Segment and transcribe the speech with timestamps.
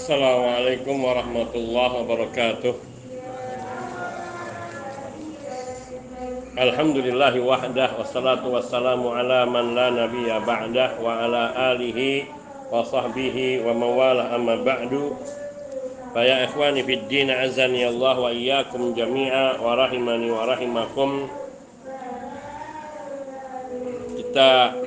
[0.00, 2.72] Assalamualaikum warahmatullahi wabarakatuh.
[6.56, 12.24] Alhamdulillahi wahdah Wassalatu wassalamu ala man la nabiya ba'dah Wa ala alihi
[12.72, 15.20] wa sahbihi wa mawalah amma ba'du.
[16.16, 21.28] Faya ikhwani fid din azani Allah wa iyyakum jami'a wa rahimani wa rahimakum.
[24.16, 24.80] Kita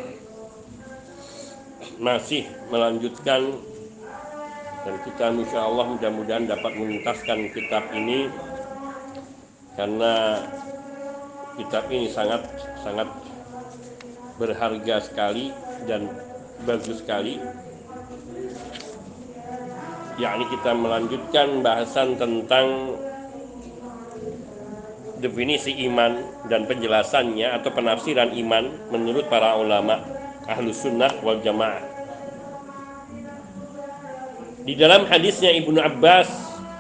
[2.02, 3.73] masih melanjutkan
[4.84, 8.28] dan kita insya Allah mudah-mudahan dapat menuntaskan kitab ini
[9.80, 10.44] karena
[11.56, 12.44] kitab ini sangat
[12.84, 13.08] sangat
[14.36, 15.56] berharga sekali
[15.88, 16.12] dan
[16.68, 17.40] bagus sekali.
[20.14, 22.94] Yakni kita melanjutkan bahasan tentang
[25.24, 30.04] definisi iman dan penjelasannya atau penafsiran iman menurut para ulama
[30.46, 31.93] ahlus sunnah wal jamaah
[34.64, 36.32] di dalam hadisnya Ibnu Abbas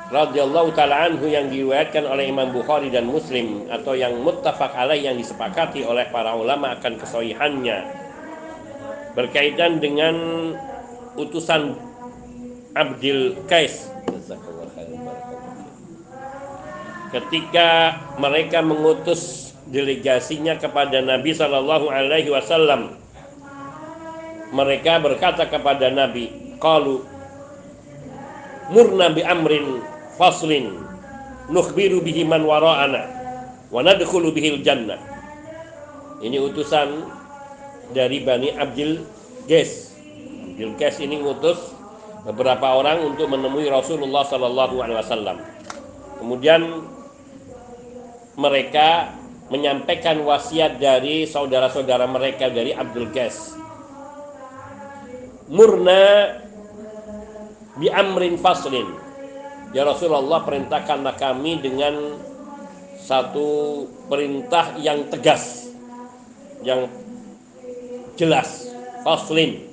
[0.07, 5.19] radhiyallahu taala anhu yang diriwayatkan oleh Imam Bukhari dan Muslim atau yang muttafaq alaih yang
[5.19, 7.83] disepakati oleh para ulama akan kesohihannya
[9.19, 10.15] berkaitan dengan
[11.19, 11.77] utusan
[12.73, 13.91] Abdul Qais.
[17.13, 22.97] Ketika mereka mengutus delegasinya kepada Nabi Shallallahu Alaihi Wasallam
[24.49, 27.05] mereka berkata kepada Nabi qalu
[28.71, 29.81] murna bi amrin
[30.15, 30.79] faslin
[31.51, 33.03] nukhbiru bihi man wara'ana
[33.73, 34.99] wa nadkhulu bihil jannah
[36.23, 37.03] ini utusan
[37.91, 39.03] dari Bani Abdul
[39.49, 39.91] Ges
[40.53, 41.59] Abdul Ges ini ngutus
[42.23, 45.37] beberapa orang untuk menemui Rasulullah Sallallahu Alaihi Wasallam.
[46.23, 46.87] Kemudian
[48.39, 49.11] mereka
[49.51, 53.53] menyampaikan wasiat dari saudara-saudara mereka dari Abdul Ges
[55.51, 56.39] murna
[57.77, 58.89] bi amrin faslin.
[59.73, 62.17] Ya Rasulullah perintahkanlah kami dengan
[63.01, 65.73] satu perintah yang tegas
[66.61, 66.87] yang
[68.15, 68.69] jelas.
[69.03, 69.67] Faslin.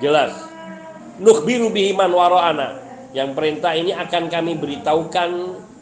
[0.00, 0.32] Jelas.
[1.20, 2.80] Nukhbiru bihi man wara'ana.
[3.12, 5.30] Yang perintah ini akan kami beritahukan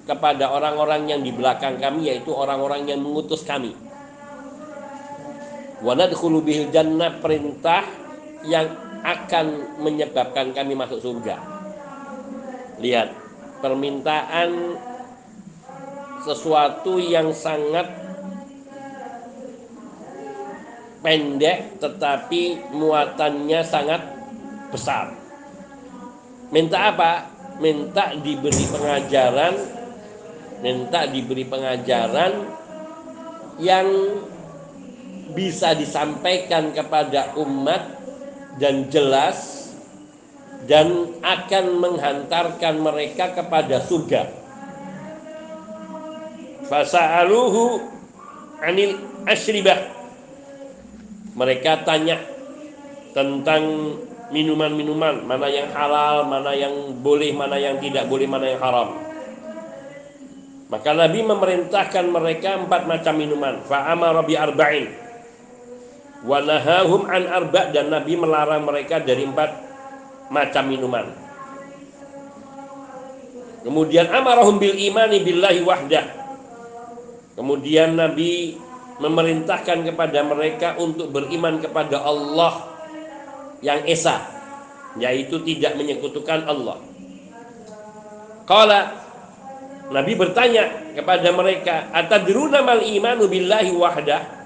[0.03, 3.71] kepada orang-orang yang di belakang kami yaitu orang-orang yang mengutus kami.
[5.81, 7.87] Wa nadkhulu bihil jannah perintah
[8.43, 9.47] yang akan
[9.81, 11.41] menyebabkan kami masuk surga.
[12.81, 13.13] Lihat,
[13.61, 14.77] permintaan
[16.25, 17.89] sesuatu yang sangat
[21.01, 24.05] pendek tetapi muatannya sangat
[24.69, 25.17] besar.
[26.53, 27.13] Minta apa?
[27.61, 29.55] Minta diberi pengajaran,
[30.65, 32.33] minta diberi pengajaran
[33.61, 33.89] yang
[35.37, 38.00] bisa disampaikan kepada umat
[38.59, 39.71] dan jelas
[40.67, 44.29] dan akan menghantarkan mereka kepada surga.
[46.67, 47.83] Fasa'aluhu
[48.63, 49.79] anil asribah.
[51.35, 52.19] Mereka tanya
[53.15, 53.97] tentang
[54.31, 58.95] minuman-minuman, mana yang halal, mana yang boleh, mana yang tidak boleh, mana yang haram.
[60.71, 63.59] Maka Nabi memerintahkan mereka empat macam minuman.
[63.67, 65.10] Fa'amara bi arba'in
[66.21, 69.51] Wanahahum an arba dan Nabi melarang mereka dari empat
[70.29, 71.07] macam minuman.
[73.65, 76.07] Kemudian amarahum bil imani billahi wahdah.
[77.37, 78.57] Kemudian Nabi
[79.01, 82.69] memerintahkan kepada mereka untuk beriman kepada Allah
[83.65, 84.21] yang esa,
[85.01, 86.85] yaitu tidak menyekutukan Allah.
[88.45, 88.81] Kala
[89.89, 94.40] Nabi bertanya kepada mereka, "Atadruna mal imanu billahi wahdah?"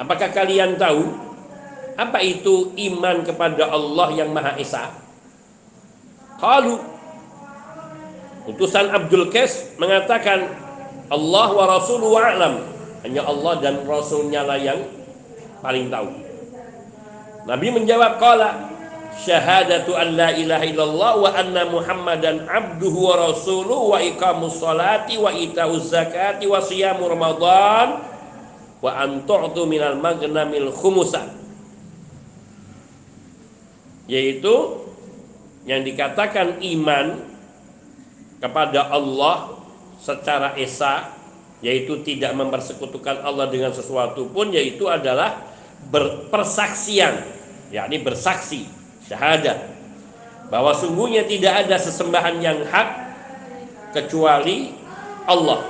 [0.00, 1.04] Apakah kalian tahu
[2.00, 4.88] apa itu iman kepada Allah yang Maha Esa?
[6.40, 6.80] Qalu
[8.48, 10.48] Utusan Abdul Qais mengatakan
[11.12, 12.64] Allah wa Rasuluhu a'lam.
[13.04, 14.80] Hanya Allah dan Rasulnya lah yang
[15.60, 16.08] paling tahu.
[17.44, 18.68] Nabi menjawab qala
[19.16, 25.32] syahadatu an la ilaha illallah wa anna muhammadan abduhu wa rasuluhu wa iqamus salati wa
[25.32, 28.04] itauz zakati wa siyamu ramadan
[28.80, 31.28] wa antu'tu minal magnamil khumusan.
[34.10, 34.82] Yaitu
[35.68, 37.20] yang dikatakan iman
[38.40, 39.60] kepada Allah
[40.00, 41.12] secara esa
[41.60, 45.44] yaitu tidak mempersekutukan Allah dengan sesuatu pun yaitu adalah
[45.92, 47.20] berpersaksian
[47.70, 48.66] yakni bersaksi
[49.06, 49.78] syahadat.
[50.50, 52.88] Bahwa sungguhnya tidak ada sesembahan yang hak
[53.94, 54.74] kecuali
[55.28, 55.62] Allah.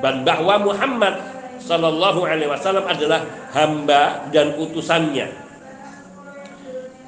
[0.00, 1.33] Dan bahwa Muhammad
[1.64, 3.24] Sallallahu Alaihi Wasallam adalah
[3.56, 5.44] hamba dan utusannya.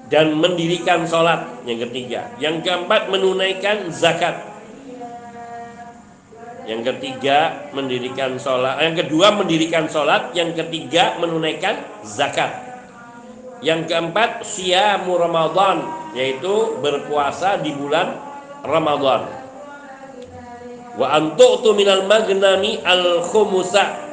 [0.06, 2.31] dan mendirikan sholat yang ketiga.
[2.38, 4.38] Yang keempat menunaikan zakat.
[6.67, 8.79] Yang ketiga mendirikan sholat.
[8.82, 10.31] Yang kedua mendirikan sholat.
[10.31, 12.55] Yang ketiga menunaikan zakat.
[13.67, 15.82] Yang keempat siamu ramadan
[16.14, 18.14] yaitu berpuasa di bulan
[18.62, 19.26] ramadan.
[20.97, 24.06] Wa antu'tu minal magnami al khumusa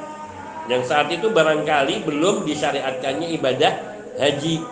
[0.72, 3.74] yang saat itu barangkali belum disyariatkannya ibadah
[4.16, 4.64] haji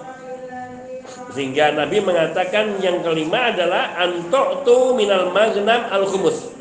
[1.32, 6.52] sehingga Nabi mengatakan yang kelima adalah antu'tu minal magnam al khumus.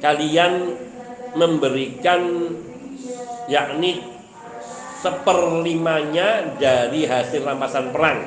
[0.00, 0.72] Kalian
[1.36, 2.48] memberikan
[3.44, 4.00] yakni
[5.04, 8.24] seperlimanya dari hasil rampasan perang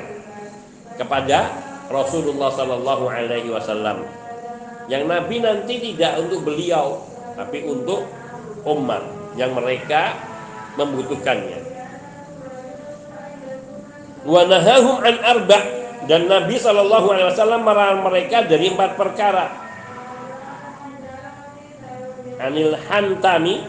[0.94, 1.50] kepada
[1.90, 4.06] Rasulullah Sallallahu Alaihi Wasallam.
[4.86, 7.02] Yang Nabi nanti tidak untuk beliau,
[7.34, 8.06] tapi untuk
[8.62, 9.02] umat
[9.34, 10.14] yang mereka
[10.78, 11.60] membutuhkannya.
[14.24, 15.58] Wa nahahum an arba
[16.08, 19.46] dan Nabi Shallallahu Alaihi melarang mereka dari empat perkara.
[22.40, 23.62] Anil hantami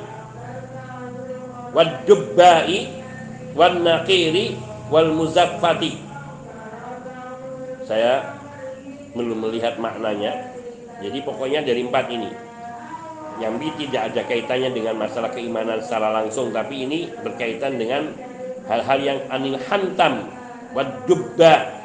[1.76, 2.92] wad dubbai
[3.56, 3.84] wan
[7.86, 8.14] saya
[9.14, 10.56] belum melihat maknanya.
[11.00, 12.44] Jadi pokoknya dari empat ini
[13.36, 18.16] Nyambi tidak ada kaitannya dengan masalah keimanan secara langsung tapi ini berkaitan dengan
[18.72, 20.32] hal-hal yang anil hantam
[20.76, 21.76] Wadubba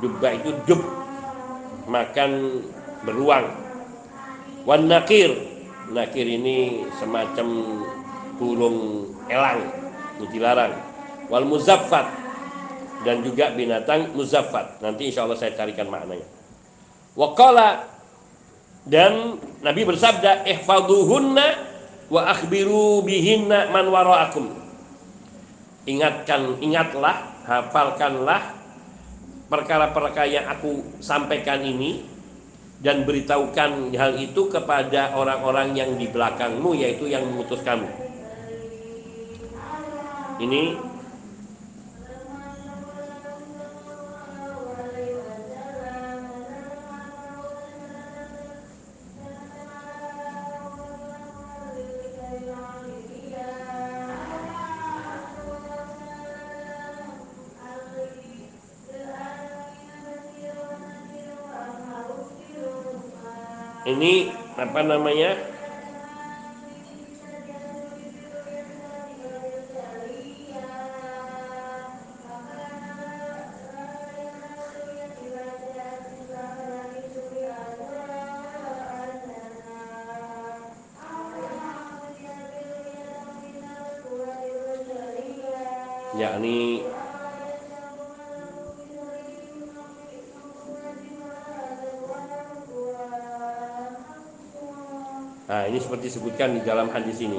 [0.00, 0.28] Dubba.
[0.36, 0.82] Itu dub
[1.86, 2.30] Makan
[3.06, 3.46] beruang.
[4.66, 5.32] Wan nakir.
[5.86, 7.78] Nakir ini semacam
[8.42, 9.62] burung elang
[10.18, 10.74] Ini dilarang
[11.30, 12.06] Wal muzaffat.
[13.06, 14.82] Dan juga binatang muzaffat.
[14.82, 16.26] Nanti insya Allah saya carikan maknanya.
[17.14, 17.95] Waqala
[18.86, 21.46] Dan Nabi bersabda Ihfaduhunna
[22.06, 24.46] Wa akhbiru bihinna man wara'akum
[25.86, 28.58] Ingatkan, ingatlah hafalkanlah
[29.46, 32.02] perkara-perkara yang aku sampaikan ini
[32.82, 37.86] dan beritahukan hal itu kepada orang-orang yang di belakangmu yaitu yang mengutus kamu.
[40.42, 40.74] Ini
[63.86, 64.26] ini
[64.58, 65.38] apa namanya
[95.46, 97.38] Nah, ini seperti disebutkan di dalam hadis ini.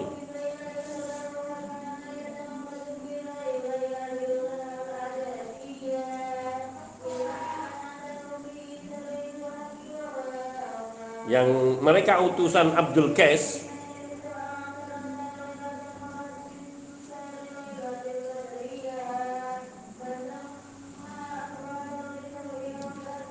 [11.27, 11.47] Yang
[11.83, 13.67] mereka utusan Abdul Qais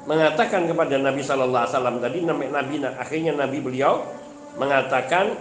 [0.05, 4.05] mengatakan kepada Nabi Shallallahu Alaihi Wasallam tadi Nabi akhirnya Nabi beliau
[4.57, 5.37] mengatakan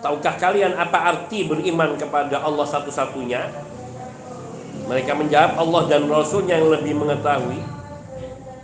[0.00, 3.52] Tahukah kalian apa arti beriman kepada Allah satu-satunya?
[4.88, 7.60] Mereka menjawab Allah dan Rasulnya yang lebih mengetahui.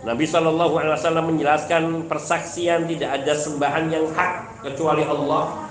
[0.01, 5.69] Nabi Wasallam menjelaskan persaksian tidak ada sembahan yang hak kecuali Allah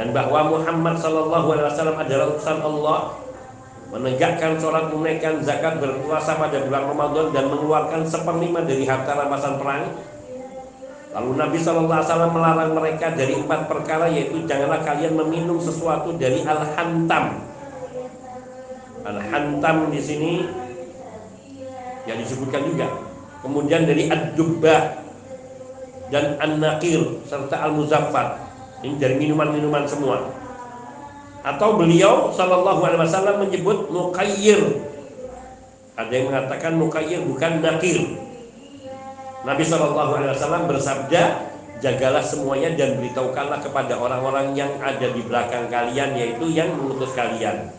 [0.00, 3.20] dan bahwa Muhammad Wasallam adalah utusan Allah
[3.90, 9.92] menegakkan sholat, menunaikan zakat, berpuasa pada bulan Ramadan dan mengeluarkan seperlima dari harta rampasan perang
[11.10, 17.42] Lalu Nabi SAW melarang mereka dari empat perkara yaitu janganlah kalian meminum sesuatu dari al-hantam.
[19.02, 20.32] Al-hantam di sini
[22.06, 22.86] yang disebutkan juga.
[23.42, 25.02] Kemudian dari ad-dubbah
[26.14, 28.46] dan an-naqir serta al-muzaffar.
[28.86, 30.30] Ini dari minuman-minuman semua.
[31.42, 34.62] Atau beliau sallallahu alaihi wasallam menyebut muqayyir.
[35.98, 38.29] Ada yang mengatakan muqayyir bukan nakir
[39.40, 41.22] Nabi Shallallahu Alaihi Wasallam bersabda,
[41.80, 47.72] jagalah semuanya dan beritahukanlah kepada orang-orang yang ada di belakang kalian, yaitu yang mengutus kalian.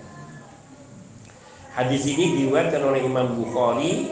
[1.78, 4.10] Hadis ini diriwayatkan oleh Imam Bukhari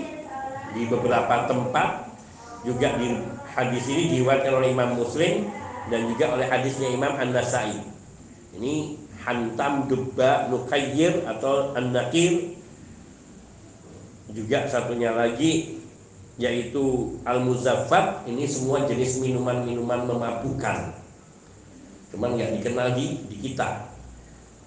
[0.78, 2.06] di beberapa tempat,
[2.62, 3.18] juga di
[3.58, 5.50] hadis ini diriwayatkan oleh Imam Muslim
[5.90, 7.82] dan juga oleh hadisnya Imam An-Nasai.
[8.62, 8.94] Ini
[9.26, 12.56] hantam dubba nukayyir atau an-nakir
[14.30, 15.79] juga satunya lagi
[16.40, 20.96] yaitu al-muzaffat ini semua jenis minuman-minuman memabukkan
[22.16, 23.92] cuman nggak dikenal di, di kita.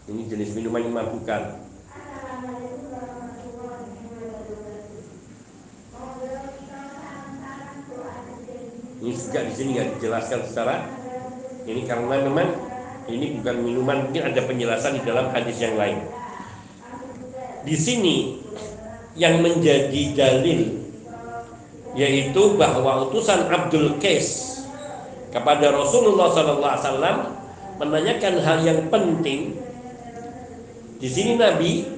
[0.07, 1.43] Ini jenis minuman yang memabukkan
[9.03, 10.87] ini juga di sini nggak dijelaskan secara
[11.67, 12.49] ini karena memang
[13.11, 15.99] ini bukan minuman mungkin ada penjelasan di dalam hadis yang lain.
[17.65, 18.39] Di sini
[19.17, 20.82] yang menjadi dalil
[21.93, 24.61] yaitu bahwa utusan Abdul Qais
[25.33, 26.97] kepada Rasulullah SAW
[27.81, 29.57] menanyakan hal yang penting.
[31.01, 31.89] Di sini Nabi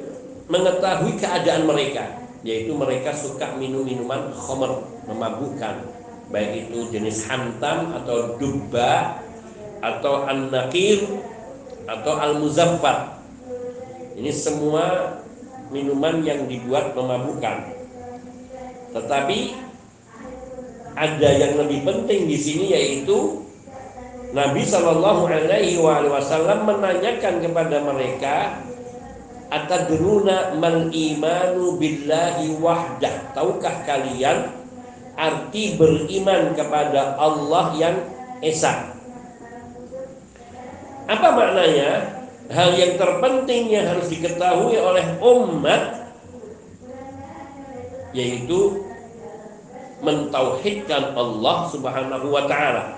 [0.48, 2.08] mengetahui keadaan mereka,
[2.46, 5.84] yaitu mereka suka minum minuman khomer, memabukkan,
[6.32, 9.20] baik itu jenis hantam atau dubba
[9.84, 11.04] atau an-nakir
[11.84, 13.20] atau al-muzaffar.
[14.16, 15.20] Ini semua
[15.68, 17.76] minuman yang dibuat memabukkan.
[18.94, 19.38] Tetapi
[20.94, 23.42] ada yang lebih penting di sini yaitu
[24.34, 28.58] Nabi Shallallahu Alaihi Wasallam menanyakan kepada mereka
[29.50, 33.30] atadruna mal imanu billahi wahdah?
[33.30, 34.50] Tahukah kalian
[35.14, 37.96] arti beriman kepada Allah yang
[38.42, 38.94] esa?
[41.06, 42.22] Apa maknanya?
[42.44, 46.12] Hal yang terpenting yang harus diketahui oleh umat
[48.14, 48.84] yaitu
[50.04, 52.94] mentauhidkan Allah Subhanahu wa taala.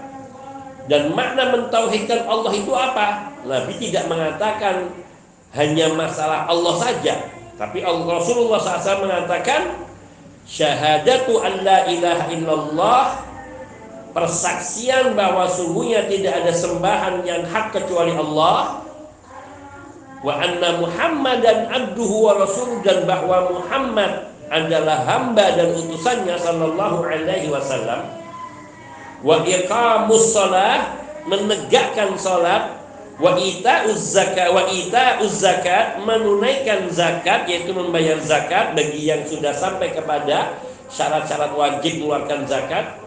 [0.87, 3.33] Dan makna mentauhidkan Allah itu apa?
[3.47, 4.91] Nabi tidak mengatakan
[5.55, 7.15] hanya masalah Allah saja,
[7.57, 9.87] tapi Rasulullah SAW mengatakan
[10.47, 13.03] syahadatu an la ilaha illallah
[14.15, 18.81] persaksian bahwa sungguhnya tidak ada sembahan yang hak kecuali Allah
[20.25, 27.51] wa anna Muhammadan abduhu wa rasul dan bahwa Muhammad adalah hamba dan utusannya sallallahu alaihi
[27.51, 28.07] wasallam
[29.27, 30.95] wa iqamus shalah
[31.27, 32.79] menegakkan salat
[33.19, 39.91] wa ita'uz zakat wa ita'uz zakat menunaikan zakat yaitu membayar zakat bagi yang sudah sampai
[39.91, 40.55] kepada
[40.93, 43.03] syarat-syarat wajib mengeluarkan zakat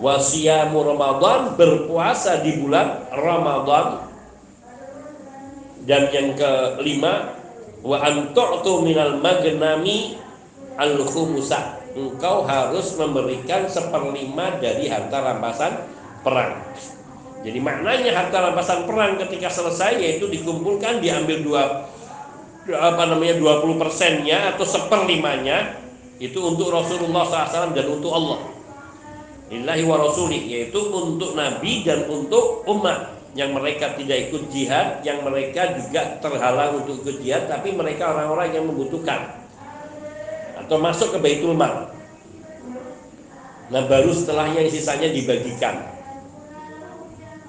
[0.00, 4.08] wa siyamu ramadan berpuasa di bulan Ramadan.
[5.84, 7.39] Dan yang kelima
[7.80, 10.20] wa antu'tu minal magnami
[10.76, 15.72] al khumusa engkau harus memberikan seperlima dari harta rampasan
[16.22, 16.60] perang.
[17.40, 21.62] Jadi maknanya harta rampasan perang ketika selesai yaitu dikumpulkan diambil dua
[22.70, 25.80] apa namanya 20 persennya atau seperlimanya
[26.20, 28.40] itu untuk Rasulullah SAW dan untuk Allah.
[29.50, 35.22] Ilahi wa rasulih yaitu untuk Nabi dan untuk umat yang mereka tidak ikut jihad, yang
[35.22, 39.38] mereka juga terhalang untuk ikut jihad, tapi mereka orang-orang yang membutuhkan
[40.58, 41.94] atau masuk ke Baitul Mal.
[43.70, 45.78] Nah baru setelahnya sisanya dibagikan,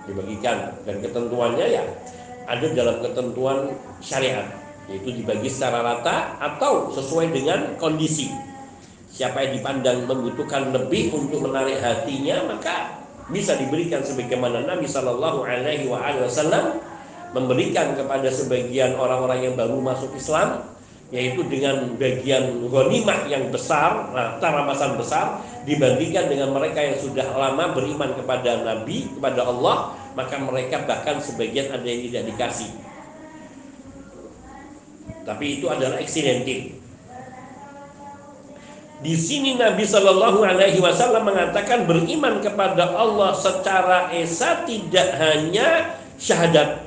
[0.06, 1.84] dibagikan dan ketentuannya ya
[2.46, 3.74] ada dalam ketentuan
[4.06, 4.46] syariat,
[4.86, 8.30] yaitu dibagi secara rata atau sesuai dengan kondisi.
[9.12, 13.01] Siapa yang dipandang membutuhkan lebih untuk menarik hatinya, maka
[13.32, 16.84] bisa diberikan sebagaimana Nabi Shallallahu Alaihi Wasallam
[17.32, 20.68] memberikan kepada sebagian orang-orang yang baru masuk Islam
[21.12, 27.76] yaitu dengan bagian ghanimah yang besar, nah, rampasan besar dibandingkan dengan mereka yang sudah lama
[27.76, 32.72] beriman kepada Nabi, kepada Allah, maka mereka bahkan sebagian ada yang tidak dikasih.
[35.28, 36.81] Tapi itu adalah eksidentif.
[39.02, 46.86] Di sini Nabi Shallallahu Alaihi Wasallam mengatakan beriman kepada Allah secara esa tidak hanya syahadat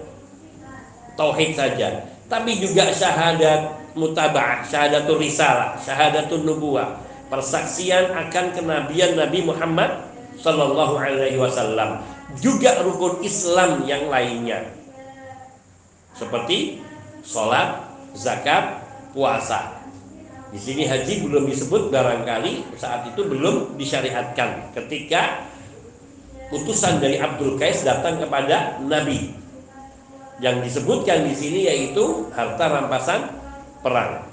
[1.18, 10.06] tauhid saja, tapi juga syahadat mutabah, syahadatul risalah, syahadatul nubuah, persaksian akan kenabian Nabi Muhammad
[10.38, 11.98] Shallallahu Alaihi Wasallam,
[12.38, 14.70] juga rukun Islam yang lainnya,
[16.14, 16.78] seperti
[17.26, 19.83] sholat, zakat, puasa.
[20.54, 25.50] Di sini haji belum disebut barangkali saat itu belum disyariatkan ketika
[26.54, 29.34] utusan dari Abdul Qais datang kepada Nabi.
[30.38, 33.34] Yang disebutkan di sini yaitu harta rampasan
[33.82, 34.30] perang.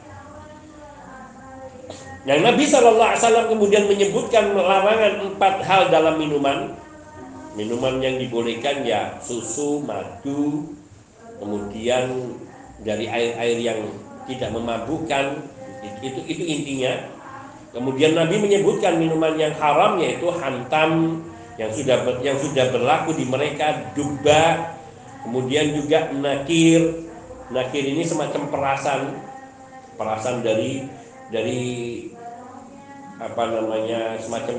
[2.21, 6.77] Yang Nabi Shallallahu Alaihi Wasallam kemudian menyebutkan larangan empat hal dalam minuman.
[7.57, 10.69] Minuman yang dibolehkan ya susu, madu,
[11.41, 12.37] kemudian
[12.85, 13.79] dari air-air yang
[14.29, 15.50] tidak memabukkan,
[15.81, 16.93] itu itu intinya.
[17.71, 21.23] Kemudian Nabi menyebutkan minuman yang haram yaitu hantam
[21.55, 24.75] yang sudah yang sudah berlaku di mereka duba
[25.25, 27.09] kemudian juga nakir.
[27.51, 29.01] Nakir ini semacam perasan
[29.99, 30.87] perasan dari
[31.31, 31.61] dari
[33.21, 34.55] apa namanya semacam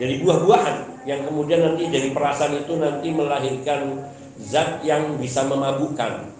[0.00, 4.08] dari buah-buahan yang kemudian nanti dari perasaan itu nanti melahirkan
[4.40, 6.32] zat yang bisa memabukkan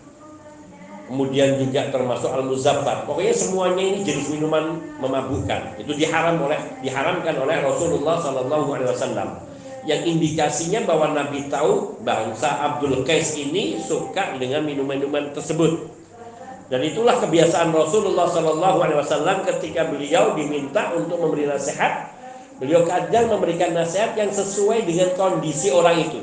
[1.10, 5.74] kemudian juga termasuk al muzabbat pokoknya semuanya ini jenis minuman memabukkan.
[5.82, 6.54] Itu diharam oleh
[6.86, 9.28] diharamkan oleh Rasulullah Shallallahu Alaihi Wasallam.
[9.82, 15.90] Yang indikasinya bahwa Nabi tahu bangsa Abdul Qais ini suka dengan minuman-minuman tersebut.
[16.70, 22.14] Dan itulah kebiasaan Rasulullah Shallallahu Alaihi Wasallam ketika beliau diminta untuk memberi nasihat.
[22.62, 26.22] Beliau kadang memberikan nasihat yang sesuai dengan kondisi orang itu.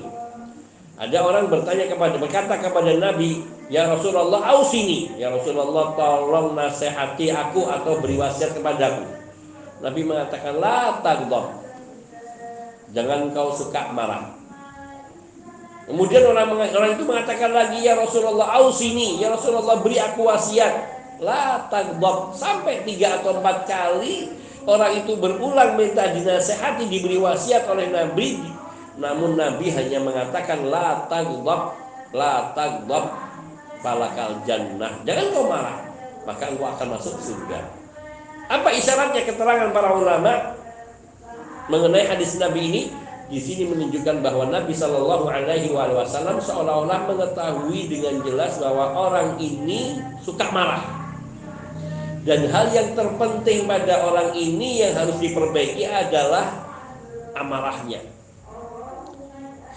[0.96, 5.12] Ada orang bertanya kepada berkata kepada Nabi, "Ya Rasulullah, ausini.
[5.20, 9.04] Ya Rasulullah, tolong nasihati aku atau beri wasiat kepadaku."
[9.84, 11.64] Nabi mengatakan, "La taghdab."
[12.96, 14.32] Jangan kau suka marah.
[15.88, 19.20] Kemudian orang orang itu mengatakan lagi, "Ya Rasulullah, ausini.
[19.20, 22.36] Ya Rasulullah, beri aku wasiat." La taghdab.
[22.38, 24.32] Sampai tiga atau empat kali
[24.68, 28.38] orang itu berulang minta dinasehati diberi wasiat oleh Nabi
[29.00, 31.72] namun Nabi hanya mengatakan la taghdab
[33.82, 34.94] falakal jannah.
[35.06, 35.78] Jangan kau marah,
[36.26, 37.60] maka engkau akan masuk surga.
[38.48, 40.56] Apa isyaratnya keterangan para ulama
[41.68, 42.84] mengenai hadis Nabi ini?
[43.28, 50.00] Di sini menunjukkan bahwa Nabi Shallallahu Alaihi Wasallam seolah-olah mengetahui dengan jelas bahwa orang ini
[50.24, 50.80] suka marah.
[52.24, 56.56] Dan hal yang terpenting pada orang ini yang harus diperbaiki adalah
[57.36, 58.00] amarahnya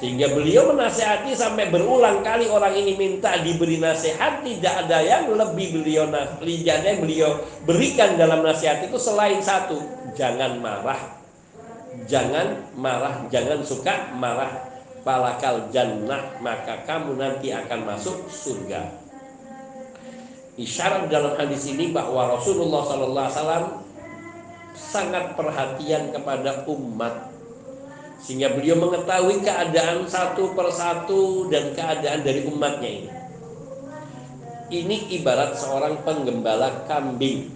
[0.01, 5.77] sehingga beliau menasehati sampai berulang kali orang ini minta diberi nasihat tidak ada yang lebih
[5.77, 6.09] beliau
[6.41, 7.37] lijanya beliau
[7.69, 9.77] berikan dalam nasihat itu selain satu
[10.17, 11.21] jangan marah.
[12.09, 14.73] Jangan marah jangan suka marah.
[15.05, 18.89] Palakal jannah maka kamu nanti akan masuk surga.
[20.57, 23.85] Isyarat dalam hadis ini bahwa Rasulullah SAW
[24.73, 27.33] sangat perhatian kepada umat
[28.21, 33.11] sehingga beliau mengetahui keadaan satu persatu dan keadaan dari umatnya ini.
[34.71, 37.51] Ini ibarat seorang penggembala kambing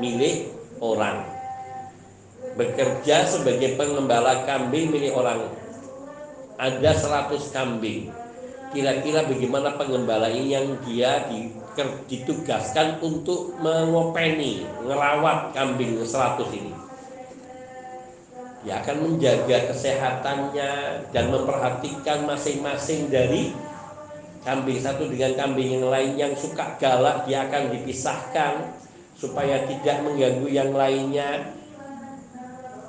[0.00, 0.50] milik
[0.82, 1.22] orang.
[2.58, 5.46] Bekerja sebagai pengembala kambing milik orang.
[6.58, 6.98] Ada
[7.30, 8.10] 100 kambing.
[8.74, 11.30] Kira-kira bagaimana penggembala ini yang dia
[12.10, 16.83] ditugaskan untuk mengopeni, ngerawat kambing 100 ini
[18.64, 20.72] ya akan menjaga kesehatannya
[21.12, 23.52] dan memperhatikan masing-masing dari
[24.44, 28.72] kambing satu dengan kambing yang lain yang suka galak dia akan dipisahkan
[29.16, 31.48] supaya tidak mengganggu yang lainnya.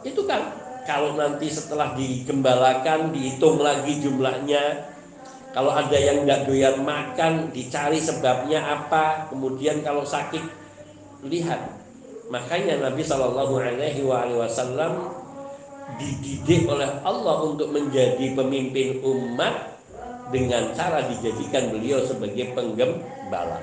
[0.03, 0.51] Itu kan
[0.83, 4.95] kalau nanti setelah digembalakan dihitung lagi jumlahnya.
[5.55, 10.43] Kalau ada yang tidak doyan makan dicari sebabnya apa kemudian kalau sakit
[11.23, 11.63] lihat.
[12.27, 15.14] Makanya Nabi Shallallahu Alaihi Wasallam
[16.01, 19.77] dididik oleh Allah untuk menjadi pemimpin umat
[20.33, 23.61] dengan cara dijadikan beliau sebagai penggembala.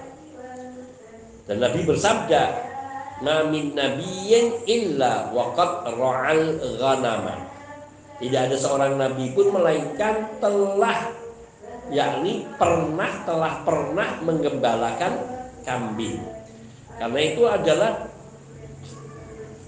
[1.51, 2.43] Dan Nabi bersabda,
[3.27, 7.35] "Namin nabiyyin illa waqad ra'al ghanama."
[8.23, 11.11] Tidak ada seorang nabi pun melainkan telah
[11.91, 15.13] yakni pernah telah pernah menggembalakan
[15.67, 16.23] kambing.
[17.03, 18.12] Karena itu adalah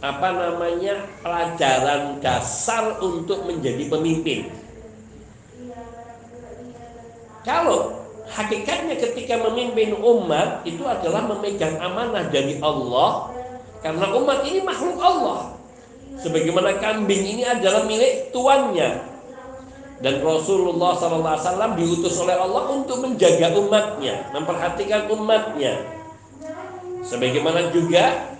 [0.05, 4.53] apa namanya pelajaran dasar untuk menjadi pemimpin.
[7.41, 13.33] Kalau hakikatnya ketika memimpin umat itu adalah memegang amanah dari Allah
[13.81, 15.57] karena umat ini makhluk Allah.
[16.21, 19.17] Sebagaimana kambing ini adalah milik tuannya.
[20.05, 25.81] Dan Rasulullah SAW diutus oleh Allah untuk menjaga umatnya, memperhatikan umatnya.
[27.05, 28.34] Sebagaimana juga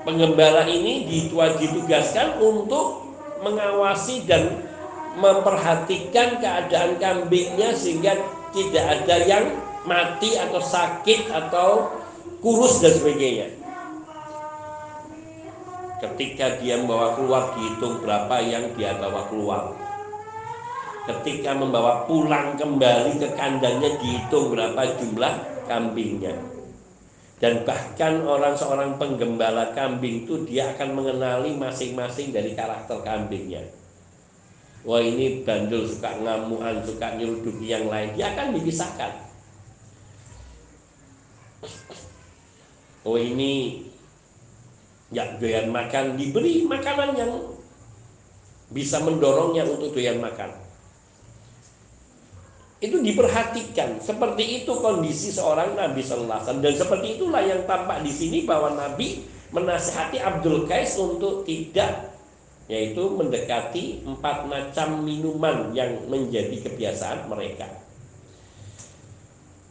[0.00, 3.04] Penggembala ini ditugaskan untuk
[3.44, 4.64] mengawasi dan
[5.20, 8.16] memperhatikan keadaan kambingnya sehingga
[8.56, 9.44] tidak ada yang
[9.84, 11.68] mati atau sakit atau
[12.40, 13.48] kurus dan sebagainya.
[16.00, 19.76] Ketika dia membawa keluar dihitung berapa yang dia bawa keluar.
[21.04, 25.32] Ketika membawa pulang kembali ke kandangnya dihitung berapa jumlah
[25.68, 26.59] kambingnya
[27.40, 33.64] dan bahkan orang seorang penggembala kambing itu dia akan mengenali masing-masing dari karakter kambingnya.
[34.84, 39.12] Wah ini bandel suka ngamuan suka nyeruduk yang lain dia akan dipisahkan.
[43.08, 43.84] Oh ini
[45.08, 47.32] ya doyan makan diberi makanan yang
[48.68, 50.59] bisa mendorongnya untuk doyan makan
[52.80, 54.00] itu diperhatikan.
[54.00, 58.72] Seperti itu kondisi seorang Nabi Sallallahu Alaihi dan seperti itulah yang tampak di sini bahwa
[58.72, 62.10] Nabi menasihati Abdul Qais untuk tidak
[62.70, 67.79] yaitu mendekati empat macam minuman yang menjadi kebiasaan mereka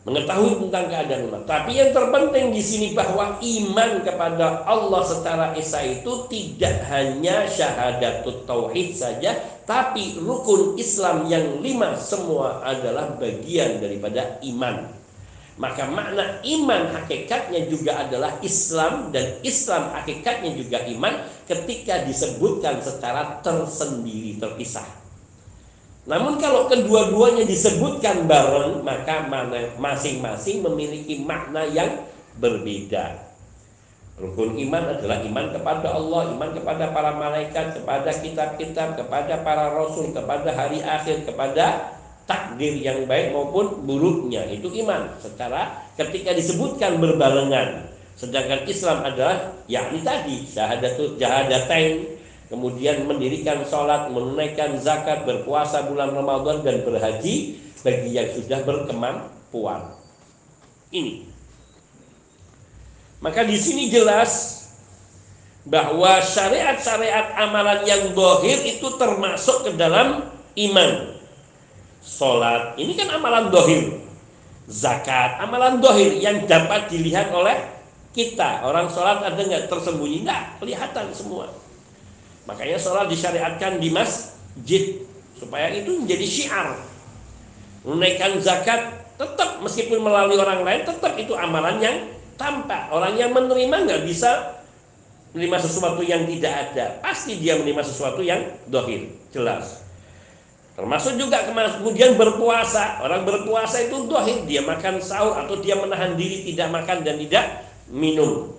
[0.09, 1.45] mengetahui tentang keadaan umat.
[1.45, 8.49] Tapi yang terpenting di sini bahwa iman kepada Allah secara esa itu tidak hanya syahadatut
[8.49, 9.37] tauhid saja,
[9.69, 14.97] tapi rukun Islam yang lima semua adalah bagian daripada iman.
[15.59, 23.43] Maka makna iman hakikatnya juga adalah Islam dan Islam hakikatnya juga iman ketika disebutkan secara
[23.43, 24.98] tersendiri terpisah.
[26.07, 29.27] Namun kalau kedua-duanya disebutkan bareng, maka
[29.75, 32.07] masing-masing memiliki makna yang
[32.39, 33.29] berbeda.
[34.19, 40.11] Rukun iman adalah iman kepada Allah, iman kepada para malaikat, kepada kitab-kitab, kepada para rasul,
[40.11, 41.95] kepada hari akhir, kepada
[42.27, 44.43] takdir yang baik maupun buruknya.
[44.51, 47.95] Itu iman secara ketika disebutkan berbarengan.
[48.19, 52.18] Sedangkan Islam adalah yakni tadi syahadatut jahadatain
[52.49, 59.93] kemudian mendirikan sholat, menunaikan zakat, berpuasa bulan Ramadan dan berhaji bagi yang sudah berkemampuan.
[60.89, 61.29] Ini.
[63.21, 64.65] Maka di sini jelas
[65.69, 70.25] bahwa syariat-syariat amalan yang dohir itu termasuk ke dalam
[70.57, 70.91] iman.
[72.01, 74.01] Sholat, ini kan amalan dohir.
[74.65, 77.57] Zakat, amalan dohir yang dapat dilihat oleh
[78.17, 78.65] kita.
[78.65, 80.25] Orang sholat ada nggak tersembunyi?
[80.25, 81.58] Nggak, kelihatan semua
[82.49, 84.97] Makanya sholat disyariatkan di masjid
[85.37, 86.67] supaya itu menjadi syiar.
[87.85, 91.97] Menunaikan zakat tetap meskipun melalui orang lain tetap itu amalan yang
[92.41, 92.89] tampak.
[92.89, 94.57] Orang yang menerima nggak bisa
[95.37, 96.97] menerima sesuatu yang tidak ada.
[97.05, 99.85] Pasti dia menerima sesuatu yang dohir, jelas.
[100.73, 103.03] Termasuk juga kemudian berpuasa.
[103.03, 107.45] Orang berpuasa itu dohir, dia makan sahur atau dia menahan diri tidak makan dan tidak
[107.91, 108.58] minum.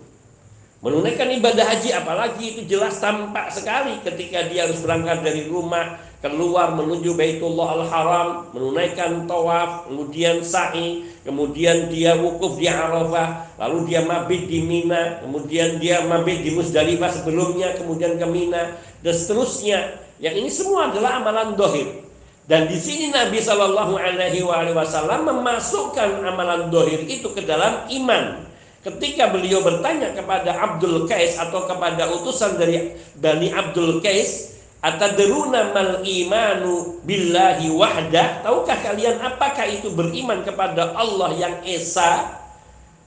[0.80, 6.76] Menunaikan ibadah haji apalagi itu jelas tampak sekali ketika dia harus berangkat dari rumah keluar
[6.76, 14.44] menuju Baitullah Al-Haram, menunaikan tawaf, kemudian sa'i, kemudian dia wukuf di Arafah, lalu dia mabit
[14.44, 19.96] di Mina, kemudian dia mabit di Musdalifah sebelumnya, kemudian ke Mina, dan seterusnya.
[20.20, 22.04] Yang ini semua adalah amalan dohir.
[22.44, 24.44] Dan di sini Nabi Shallallahu Alaihi
[24.76, 28.49] Wasallam memasukkan amalan dohir itu ke dalam iman.
[28.80, 36.00] Ketika beliau bertanya kepada Abdul Qais atau kepada utusan dari Bani Abdul Qais, Atadruna mal
[36.00, 38.40] imanu billahi wahdah?
[38.40, 42.40] Tahukah kalian apakah itu beriman kepada Allah yang esa?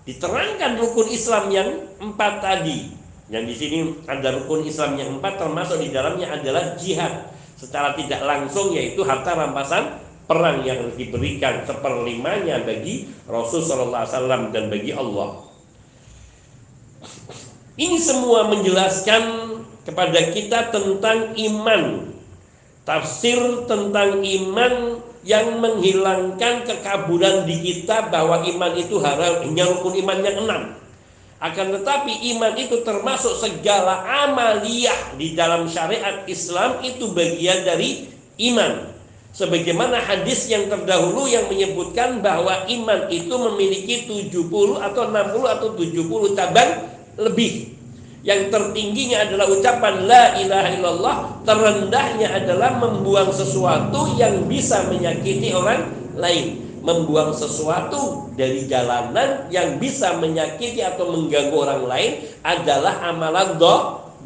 [0.06, 2.94] Diterangkan rukun Islam yang empat tadi.
[3.34, 7.34] Yang di sini ada rukun Islam yang empat termasuk di dalamnya adalah jihad.
[7.58, 9.98] Secara tidak langsung yaitu harta rampasan
[10.30, 15.53] perang yang diberikan seperlimanya bagi Rasulullah SAW dan bagi Allah.
[17.74, 19.24] Ini semua menjelaskan
[19.82, 22.14] kepada kita tentang iman.
[22.84, 30.38] Tafsir tentang iman yang menghilangkan kekaburan di kita bahwa iman itu hanya rukun iman yang
[30.44, 30.64] enam.
[31.40, 38.08] Akan tetapi iman itu termasuk segala amaliyah di dalam syariat Islam itu bagian dari
[38.52, 38.96] iman.
[39.34, 44.30] Sebagaimana hadis yang terdahulu yang menyebutkan bahwa iman itu memiliki 70
[44.78, 47.74] atau 60 atau 70 cabang lebih.
[48.24, 55.92] Yang tertingginya adalah ucapan la ilaha illallah, terendahnya adalah membuang sesuatu yang bisa menyakiti orang
[56.16, 56.64] lain.
[56.84, 62.12] Membuang sesuatu dari jalanan yang bisa menyakiti atau mengganggu orang lain
[62.44, 63.76] adalah amalan do,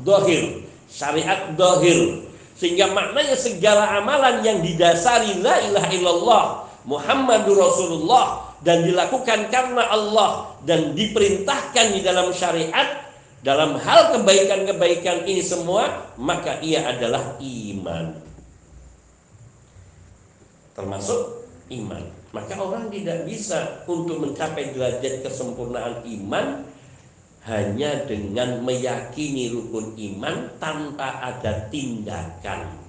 [0.01, 6.45] dohir, syariat dohir sehingga maknanya segala amalan yang didasari la ilaha illallah
[6.89, 13.05] Muhammadur Rasulullah dan dilakukan karena Allah dan diperintahkan di dalam syariat
[13.45, 18.17] dalam hal kebaikan-kebaikan ini semua maka ia adalah iman
[20.73, 22.03] termasuk iman
[22.35, 26.65] maka orang tidak bisa untuk mencapai derajat kesempurnaan iman
[27.47, 32.86] hanya dengan meyakini rukun iman tanpa ada tindakan.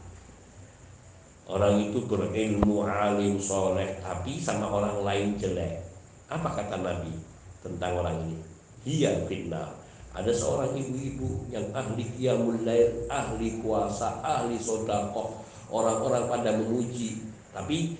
[1.48, 5.80] Orang itu berilmu, alim, soleh, tapi sama orang lain jelek.
[6.28, 7.16] Apa kata Nabi
[7.64, 8.36] tentang orang ini?
[8.84, 9.72] Dia fitnah.
[10.12, 15.40] Ada seorang ibu-ibu yang ahli qiyamul lail, ahli kuasa, ahli sodakoh.
[15.72, 17.24] Orang-orang pada memuji.
[17.56, 17.96] Tapi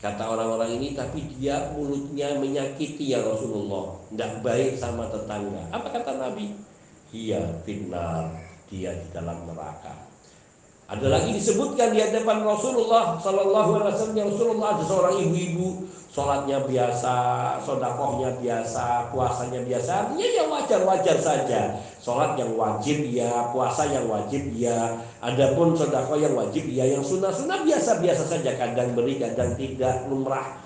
[0.00, 4.00] Kata orang-orang ini, tapi dia mulutnya menyakiti ya Rasulullah.
[4.08, 5.60] Tidak baik sama tetangga.
[5.68, 6.56] Apa kata Nabi?
[7.12, 8.32] Dia finnar,
[8.72, 10.09] dia di dalam neraka.
[10.90, 16.66] Ada lagi disebutkan di hadapan Rasulullah Sallallahu Alaihi Wasallam yang Rasulullah ada seorang ibu-ibu sholatnya
[16.66, 17.16] biasa,
[17.62, 21.78] sodakohnya biasa, puasanya biasa, artinya ya wajar-wajar saja.
[22.02, 27.62] Sholat yang wajib ya, puasa yang wajib ya, adapun sodakoh yang wajib ya, yang sunnah-sunnah
[27.62, 30.58] biasa-biasa saja, kadang beri, kadang tidak, lumrah.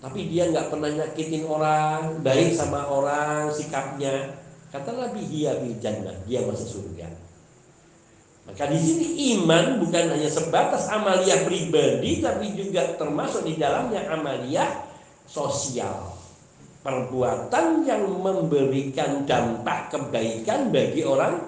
[0.00, 4.38] Tapi dia nggak pernah nyakitin orang, baik sama orang, sikapnya.
[4.70, 7.19] Kata Nabi, dia jannah, dia masuk surga.
[8.50, 9.06] Maka di sini
[9.38, 14.90] iman bukan hanya sebatas amalia pribadi tapi juga termasuk di dalamnya amalia
[15.22, 16.18] sosial.
[16.82, 21.38] Perbuatan yang memberikan dampak kebaikan bagi orang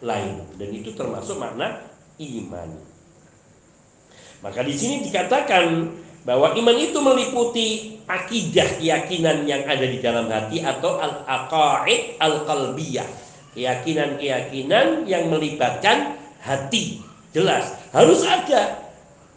[0.00, 1.84] lain dan itu termasuk makna
[2.16, 2.70] iman.
[4.40, 5.92] Maka di sini dikatakan
[6.24, 7.68] bahwa iman itu meliputi
[8.08, 13.08] akidah keyakinan yang ada di dalam hati atau al-aqaid al-qalbiyah.
[13.52, 17.04] Keyakinan-keyakinan yang melibatkan hati.
[17.30, 18.90] Jelas, harus ada.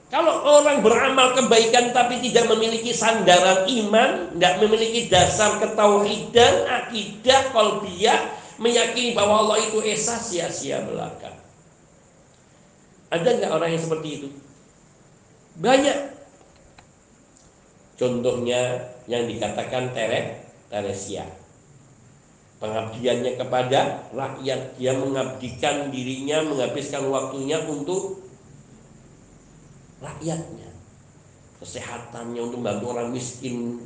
[0.10, 8.22] Kalau orang beramal kebaikan tapi tidak memiliki sandaran iman, tidak memiliki dasar ketauhidan, akidah, kolbiyah,
[8.62, 11.34] meyakini bahwa Allah itu esa sia-sia belaka.
[13.10, 14.28] Ada nggak orang yang seperti itu?
[15.58, 15.98] Banyak.
[17.98, 21.43] Contohnya yang dikatakan Tere, Teresia
[22.64, 24.80] pengabdiannya kepada rakyat.
[24.80, 28.24] Dia mengabdikan dirinya menghabiskan waktunya untuk
[30.00, 30.72] rakyatnya.
[31.60, 33.84] Kesehatannya untuk membantu orang miskin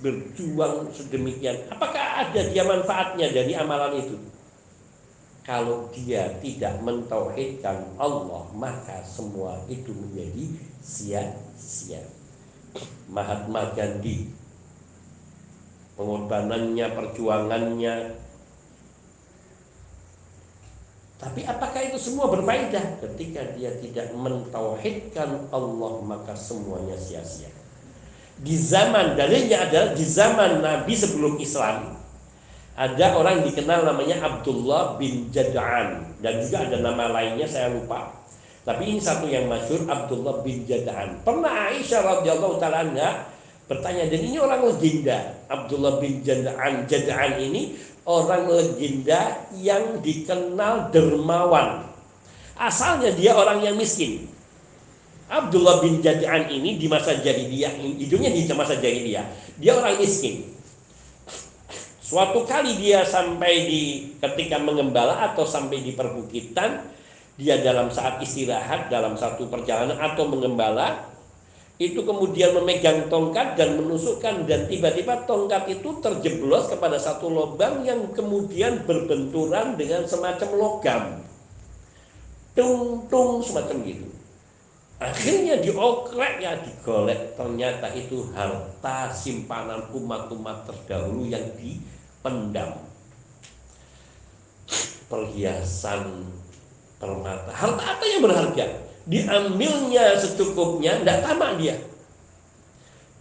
[0.00, 1.68] berjuang sedemikian.
[1.68, 4.16] Apakah ada dia manfaatnya dari amalan itu?
[5.44, 12.00] Kalau dia tidak mentauhidkan Allah maka semua itu menjadi sia-sia.
[13.10, 14.39] Mahatma Gandhi
[16.00, 17.96] pengorbanannya, perjuangannya.
[21.20, 23.04] Tapi apakah itu semua berfaedah?
[23.04, 27.52] Ketika dia tidak mentauhidkan Allah maka semuanya sia-sia.
[28.40, 32.00] Di zaman dalilnya adalah di zaman Nabi sebelum Islam
[32.72, 38.16] ada orang dikenal namanya Abdullah bin Jada'an dan juga ada nama lainnya saya lupa.
[38.64, 41.20] Tapi ini satu yang masyur Abdullah bin Jada'an.
[41.20, 43.28] Pernah Aisyah radhiyallahu taala
[43.70, 45.38] bertanya dan ini orang legenda?
[45.46, 51.86] Abdullah bin Jada'an Jada'an ini orang legenda yang dikenal dermawan.
[52.58, 54.26] Asalnya dia orang yang miskin.
[55.30, 59.22] Abdullah bin Jada'an ini di masa jahiliyah hidupnya di masa jahiliyah
[59.62, 60.50] dia orang miskin.
[62.02, 63.82] Suatu kali dia sampai di
[64.18, 66.82] ketika mengembala atau sampai di perbukitan
[67.38, 71.09] dia dalam saat istirahat dalam satu perjalanan atau mengembala
[71.80, 78.04] itu kemudian memegang tongkat dan menusukkan dan tiba-tiba tongkat itu terjeblos kepada satu lubang yang
[78.12, 81.02] kemudian berbenturan dengan semacam logam.
[82.52, 84.04] Tung tung semacam gitu.
[85.00, 87.32] Akhirnya diokrek ya digolek.
[87.40, 92.76] Ternyata itu harta simpanan umat-umat terdahulu yang dipendam.
[95.08, 96.28] Perhiasan
[97.00, 97.48] permata.
[97.56, 101.76] Harta apa yang berharga diambilnya secukupnya, tidak tamak dia.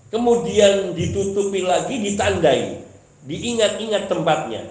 [0.10, 2.82] Kemudian ditutupi lagi, ditandai,
[3.30, 4.66] diingat-ingat tempatnya.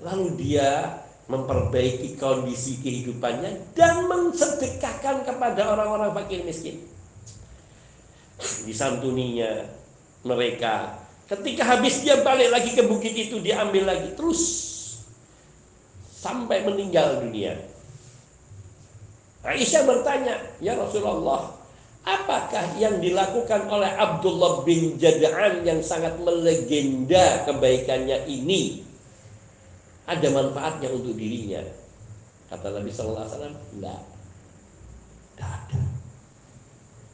[0.00, 6.80] Lalu dia memperbaiki kondisi kehidupannya dan mensedekahkan kepada orang-orang fakir miskin.
[8.64, 9.68] Disantuninya
[10.24, 11.04] mereka.
[11.28, 14.40] Ketika habis dia balik lagi ke bukit itu, diambil lagi terus
[16.16, 17.60] sampai meninggal dunia.
[19.46, 21.54] Aisyah bertanya, "Ya Rasulullah,
[22.02, 28.82] apakah yang dilakukan oleh Abdullah bin Jada'an yang sangat melegenda kebaikannya ini
[30.10, 31.62] ada manfaatnya untuk dirinya?"
[32.50, 34.02] Kata Nabi sallallahu alaihi wasallam, "Enggak.
[35.38, 35.82] Tidak ada."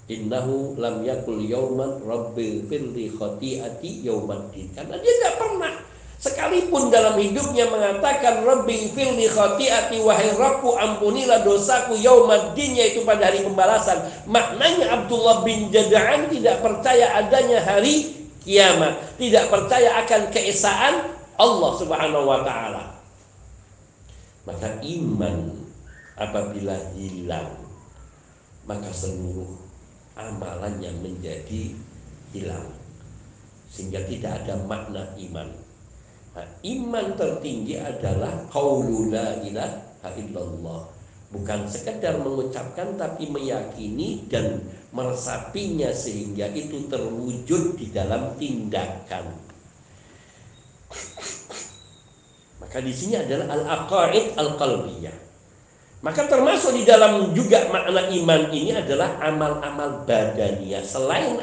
[0.05, 4.69] Innahu lam yakul yauman rabbil firli khati'ati yaumaddin.
[4.77, 5.75] Karena dia tidak pernah
[6.19, 13.45] Sekalipun dalam hidupnya mengatakan Rabbi filni khati'ati wahai Rabbu ampunilah dosaku yaumaddin yaitu pada hari
[13.45, 14.01] pembalasan.
[14.25, 20.95] Maknanya Abdullah bin Jada'an tidak percaya adanya hari kiamat, tidak percaya akan keesaan
[21.37, 22.85] Allah Subhanahu wa taala.
[24.49, 25.37] Maka iman
[26.15, 27.65] apabila hilang
[28.65, 29.61] maka seluruh
[30.17, 31.77] amalannya menjadi
[32.33, 32.73] hilang
[33.69, 35.49] sehingga tidak ada makna iman
[36.35, 40.83] Nah, iman tertinggi adalah qaulu la ilaha illallah.
[41.31, 44.63] Bukan sekedar mengucapkan tapi meyakini dan
[44.95, 49.35] meresapinya sehingga itu terwujud di dalam tindakan.
[52.63, 55.24] Maka di sini adalah al-aqaid al-qalbiyah.
[56.05, 60.85] Maka termasuk di dalam juga makna iman ini adalah amal-amal badania.
[60.85, 61.41] Selain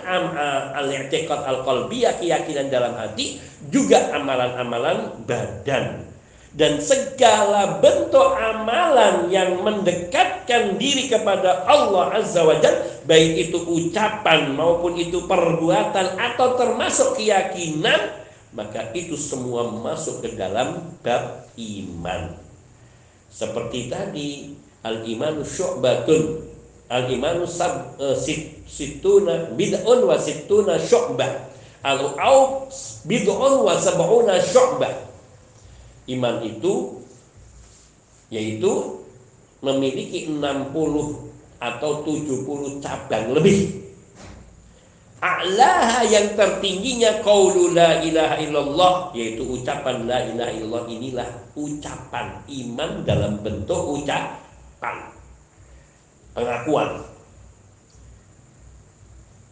[0.77, 3.41] al-i'tiqad al-qalbiyah, keyakinan dalam hati,
[3.73, 6.05] juga amalan-amalan badan.
[6.53, 14.53] Dan segala bentuk amalan yang mendekatkan diri kepada Allah Azza wa Jal, baik itu ucapan
[14.53, 18.13] maupun itu perbuatan atau termasuk keyakinan,
[18.53, 22.40] maka itu semua masuk ke dalam bab iman.
[23.31, 24.51] Seperti tadi
[24.83, 26.51] al-imanu syu'batun.
[26.91, 31.47] Al-imanu sab, uh, sit, situna bid'un wa situna syu'bah.
[31.81, 32.67] Al-au
[33.07, 35.09] bid'un wa sab'una syu'bah.
[36.11, 36.99] Iman itu
[38.31, 39.03] yaitu
[39.63, 40.75] memiliki 60
[41.61, 43.80] atau 70 cabang lebih.
[45.21, 52.91] A'laha yang tertingginya qaulu la ilaha illallah yaitu ucapan la ilaha illallah inilah ucapan iman
[53.05, 54.97] dalam bentuk ucapan
[56.33, 57.05] pengakuan.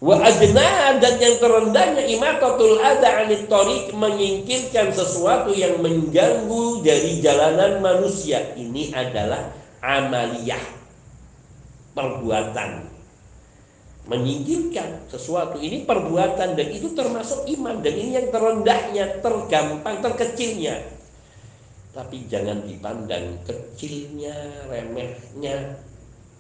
[0.02, 7.78] Wa adna dan yang terendahnya imatatul ada anit tariq menyingkirkan sesuatu yang mengganggu dari jalanan
[7.78, 8.42] manusia.
[8.58, 9.54] Ini adalah
[9.86, 10.66] amaliyah
[11.94, 12.99] perbuatan
[14.08, 15.60] menyingkirkan sesuatu.
[15.60, 17.84] Ini perbuatan dan itu termasuk iman.
[17.84, 20.80] Dan ini yang terendahnya tergampang terkecilnya.
[21.92, 24.36] Tapi jangan dipandang kecilnya
[24.72, 25.76] remehnya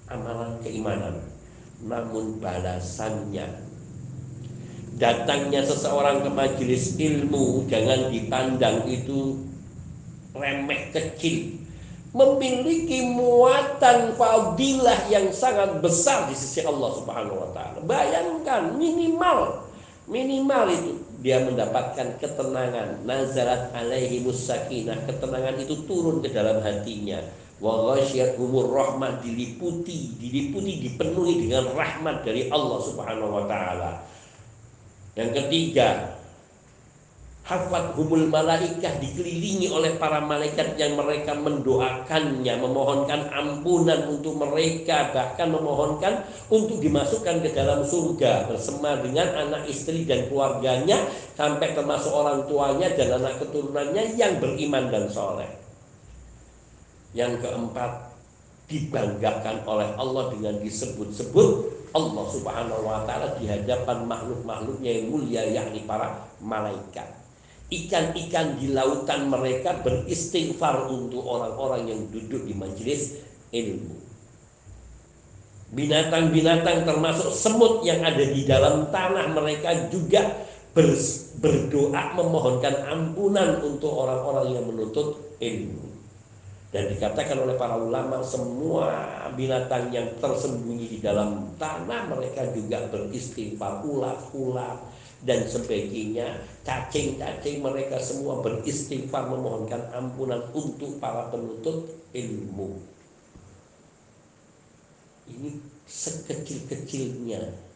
[0.07, 1.19] amalan keimanan.
[1.83, 3.69] Namun balasannya
[4.99, 9.47] datangnya seseorang ke majelis ilmu jangan dipandang itu
[10.35, 11.58] remeh kecil
[12.09, 17.79] memiliki muatan fadilah yang sangat besar di sisi Allah Subhanahu wa taala.
[17.85, 19.69] Bayangkan minimal
[20.09, 20.91] minimal itu
[21.21, 23.05] dia mendapatkan ketenangan.
[23.05, 27.21] Nazarat alaihi musakinah ketenangan itu turun ke dalam hatinya.
[27.61, 27.93] Wa
[28.39, 34.01] umur rahmat diliputi diliputi dipenuhi dengan rahmat dari Allah Subhanahu wa taala.
[35.13, 36.18] Yang ketiga
[37.49, 45.49] Hafat humul malaikah dikelilingi oleh para malaikat yang mereka mendoakannya, memohonkan ampunan untuk mereka, bahkan
[45.49, 52.45] memohonkan untuk dimasukkan ke dalam surga bersama dengan anak istri dan keluarganya sampai termasuk orang
[52.45, 55.49] tuanya dan anak keturunannya yang beriman dan soleh.
[57.17, 58.13] Yang keempat,
[58.69, 61.49] dibanggakan oleh Allah dengan disebut-sebut
[61.97, 67.18] Allah Subhanahu wa taala di hadapan makhluk-makhluknya yang mulia yakni para malaikat
[67.69, 73.21] ikan-ikan di lautan mereka beristighfar untuk orang-orang yang duduk di majelis
[73.53, 73.95] ilmu.
[75.69, 80.49] Binatang-binatang termasuk semut yang ada di dalam tanah mereka juga
[81.37, 85.85] berdoa memohonkan ampunan untuk orang-orang yang menuntut ilmu.
[86.69, 88.89] Dan dikatakan oleh para ulama semua
[89.33, 94.77] binatang yang tersembunyi di dalam tanah mereka juga beristighfar ulat-ulat
[95.23, 102.79] dan sebagainya cacing-cacing mereka semua beristighfar memohonkan ampunan untuk para penuntut ilmu.
[105.27, 105.49] Ini
[105.85, 107.67] sekecil-kecilnya.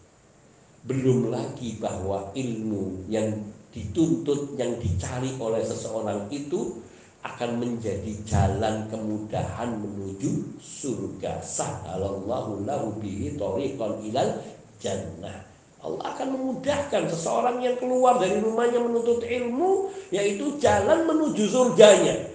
[0.83, 3.31] Belum lagi bahwa ilmu yang
[3.71, 6.79] dituntut yang dicari oleh seseorang itu
[7.23, 11.39] akan menjadi jalan kemudahan menuju surga.
[11.39, 14.43] Sahalallahu lahu bihi tariqan ilal
[14.83, 15.52] jannah
[15.83, 22.31] Allah akan memudahkan seseorang yang keluar dari rumahnya menuntut ilmu yaitu jalan menuju surganya.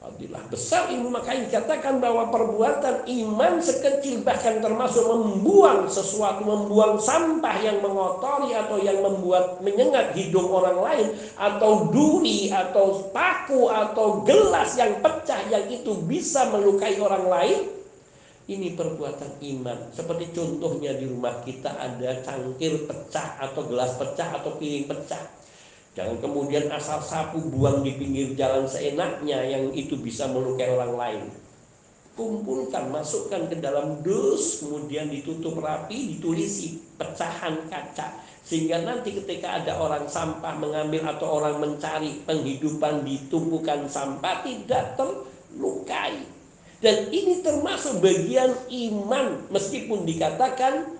[0.00, 7.56] Fadilah besar ilmu maka dikatakan bahwa perbuatan iman sekecil bahkan termasuk membuang sesuatu, membuang sampah
[7.64, 11.08] yang mengotori atau yang membuat menyengat hidung orang lain
[11.40, 17.79] atau duri atau paku atau gelas yang pecah yang itu bisa melukai orang lain
[18.50, 19.78] ini perbuatan iman.
[19.94, 25.22] Seperti contohnya di rumah kita ada cangkir pecah atau gelas pecah atau piring pecah.
[25.94, 31.24] Jangan kemudian asal sapu buang di pinggir jalan seenaknya yang itu bisa melukai orang lain.
[32.18, 38.18] Kumpulkan, masukkan ke dalam dus, kemudian ditutup rapi, ditulisi pecahan kaca.
[38.42, 44.98] Sehingga nanti ketika ada orang sampah mengambil atau orang mencari penghidupan di tumpukan sampah tidak
[44.98, 46.39] terlukai
[46.80, 50.96] dan ini termasuk bagian iman meskipun dikatakan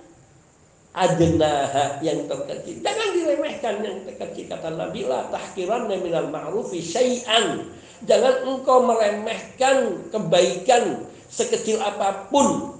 [0.92, 2.84] adenaha yang terkecil.
[2.84, 7.64] Jangan diremehkan yang terkecil kata Nabi la tahkiran minal ma'rufi syai'an.
[8.04, 12.76] Jangan engkau meremehkan kebaikan sekecil apa pun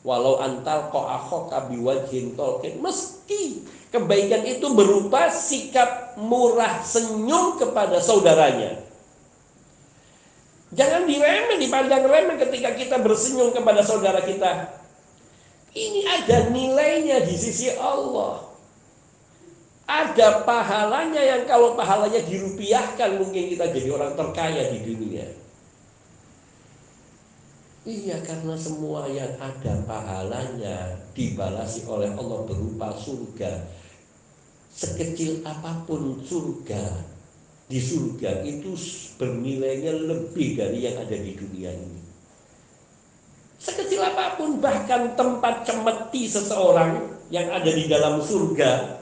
[0.00, 8.80] walau antal qaakhoka biwajhin tolkin meski kebaikan itu berupa sikap murah senyum kepada saudaranya
[10.70, 14.70] Jangan diremeh, dipandang remeh ketika kita bersenyum kepada saudara kita.
[15.74, 18.46] Ini ada nilainya di sisi Allah.
[19.90, 25.26] Ada pahalanya yang kalau pahalanya dirupiahkan mungkin kita jadi orang terkaya di dunia.
[27.82, 33.66] Iya karena semua yang ada pahalanya dibalasi oleh Allah berupa surga.
[34.70, 37.18] Sekecil apa pun surga
[37.70, 38.74] di surga itu
[39.14, 42.02] bernilainya lebih dari yang ada di dunia ini.
[43.62, 46.98] Sekecil apa pun bahkan tempat cemeti seseorang
[47.30, 48.98] yang ada di dalam surga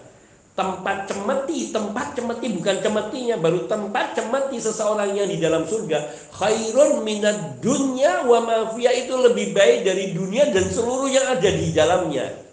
[0.58, 6.10] tempat cemeti, tempat cemeti bukan cemetinya, baru tempat cemeti seseorang yang di dalam surga.
[6.34, 11.70] Khairun minad dunya wa mafia itu lebih baik dari dunia dan seluruh yang ada di
[11.70, 12.47] dalamnya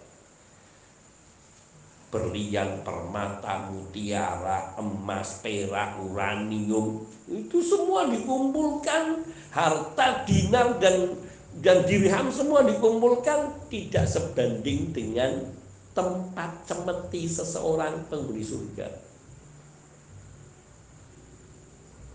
[2.16, 9.20] berlian, permata, mutiara, emas, perak, uranium, itu semua dikumpulkan,
[9.52, 11.12] harta, dinar dan
[11.60, 13.68] dan dirham semua dikumpulkan.
[13.68, 15.44] Tidak sebanding dengan
[15.92, 18.88] tempat cemeti seseorang penghuni surga.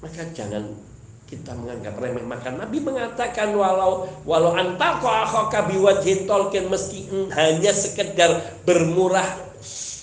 [0.01, 0.65] Maka jangan
[1.27, 2.25] kita menganggap remeh.
[2.25, 9.50] Maka Nabi mengatakan walau walau antaqa akhaka biwajhin tolkin meski hanya sekedar bermurah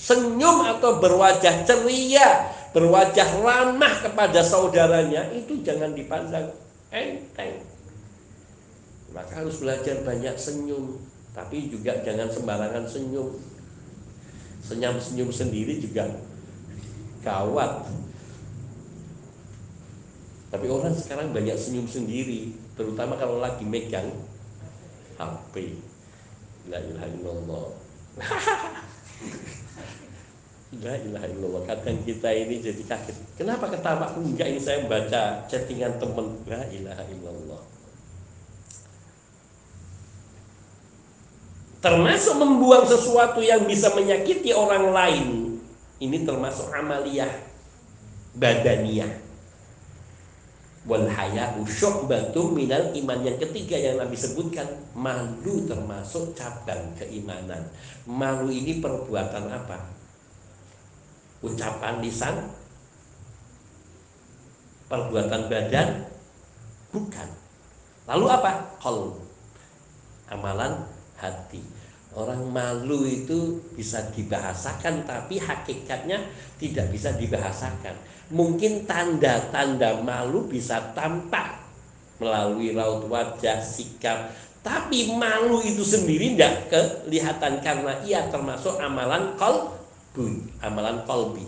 [0.08, 6.48] senyum atau berwajah ceria, berwajah ramah kepada saudaranya, itu jangan dipandang
[6.88, 7.60] enteng.
[9.12, 10.96] Maka harus belajar banyak senyum,
[11.36, 13.36] tapi juga jangan sembarangan senyum.
[14.64, 16.08] Senyum-senyum sendiri juga
[17.20, 17.88] gawat.
[20.48, 24.08] Tapi orang sekarang banyak senyum sendiri, terutama kalau lagi megang
[25.20, 25.76] HP.
[26.72, 27.66] La ilaha illallah.
[30.76, 31.62] La ilaha illallah.
[31.64, 33.16] Kadang kita ini jadi kaget.
[33.40, 34.12] Kenapa ketawa?
[34.20, 36.36] Enggak ini saya baca chattingan teman.
[36.44, 37.62] La ilaha illallah.
[41.80, 45.28] Termasuk membuang sesuatu yang bisa menyakiti orang lain.
[45.98, 47.32] Ini termasuk amaliyah
[48.36, 49.24] badaniyah.
[50.84, 57.72] Wal haya'u syu'batun minal iman yang ketiga yang Nabi sebutkan malu termasuk cabang keimanan.
[58.04, 59.97] Malu ini perbuatan apa?
[61.44, 62.34] Ucapan lisan
[64.88, 65.88] perbuatan badan
[66.90, 67.28] bukan.
[68.08, 68.52] Lalu apa?
[68.80, 69.20] Kol
[70.32, 70.80] amalan
[71.20, 71.60] hati.
[72.16, 76.18] Orang malu itu bisa dibahasakan tapi hakikatnya
[76.56, 77.94] tidak bisa dibahasakan.
[78.32, 81.68] Mungkin tanda-tanda malu bisa tampak
[82.18, 84.32] melalui raut wajah sikap.
[84.64, 89.77] Tapi malu itu sendiri tidak kelihatan karena ia termasuk amalan kol
[90.64, 91.46] amalan kalbi,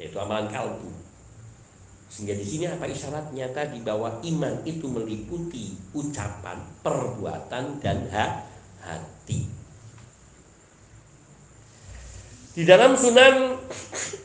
[0.00, 0.90] yaitu amalan kalbu.
[2.10, 8.10] Sehingga di sini apa isyaratnya tadi bahwa iman itu meliputi ucapan, perbuatan dan
[8.82, 9.46] hati.
[12.50, 13.54] Di dalam Sunan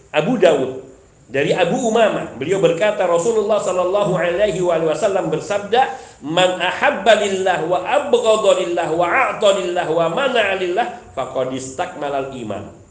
[0.10, 0.82] Abu Dawud
[1.30, 5.94] dari Abu Umamah beliau berkata Rasulullah Shallallahu Alaihi Wasallam bersabda
[6.26, 12.85] man ahabba lillah wa abghadha lillah wa a'ta lillah wa mana'a lillah faqad istakmalal iman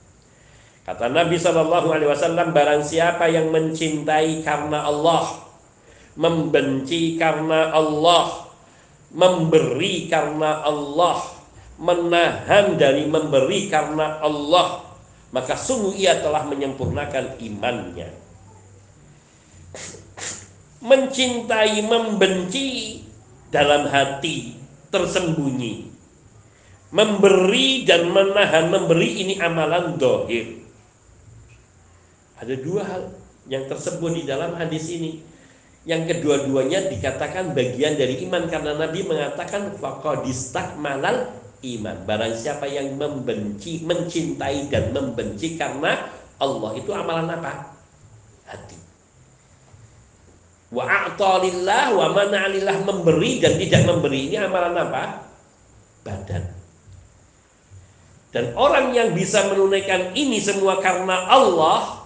[0.84, 5.32] Kata Nabi Shallallahu Alaihi Wasallam, barang siapa yang mencintai karena Allah,
[6.12, 8.52] membenci karena Allah,
[9.08, 11.24] memberi karena Allah,
[11.80, 14.84] menahan dari memberi karena Allah,
[15.32, 18.12] maka sungguh ia telah menyempurnakan imannya.
[20.84, 23.00] Mencintai, membenci
[23.48, 24.52] dalam hati
[24.92, 25.96] tersembunyi.
[26.92, 30.63] Memberi dan menahan memberi ini amalan dohir
[32.44, 33.02] ada dua hal
[33.48, 35.24] yang tersebut di dalam hadis ini.
[35.84, 41.28] Yang kedua-duanya dikatakan bagian dari iman karena Nabi mengatakan faqadistak malal
[41.60, 41.96] iman.
[42.08, 46.08] Barang siapa yang membenci, mencintai dan membenci karena
[46.40, 47.76] Allah itu amalan apa?
[48.48, 48.76] Hati.
[50.72, 55.04] Wa wa mana'alillah memberi dan tidak memberi ini amalan apa?
[56.00, 56.44] Badan.
[58.34, 62.03] Dan orang yang bisa menunaikan ini semua karena Allah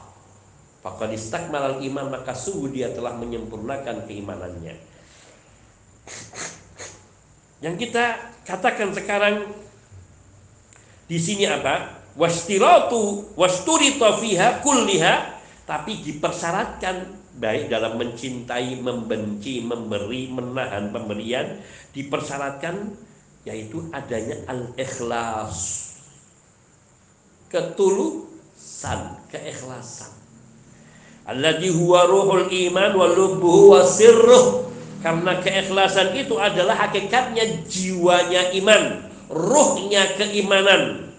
[0.89, 4.72] Faqad istakmalal iman maka sungguh dia telah menyempurnakan keimanannya.
[7.61, 8.16] Yang kita
[8.49, 9.53] katakan sekarang
[11.05, 12.01] di sini apa?
[12.16, 15.36] Wastiratu wasturita fiha kulliha
[15.68, 21.61] tapi dipersyaratkan baik dalam mencintai, membenci, memberi, menahan pemberian
[21.93, 22.97] dipersyaratkan
[23.45, 25.84] yaitu adanya al-ikhlas.
[27.53, 30.18] Ketulusan, keikhlasan
[31.29, 34.68] alladhi huwa ruhul iman wa lubbuhu wa sirruh
[34.99, 41.14] Karena keikhlasan itu adalah hakikatnya jiwanya iman, ruhnya keimanan.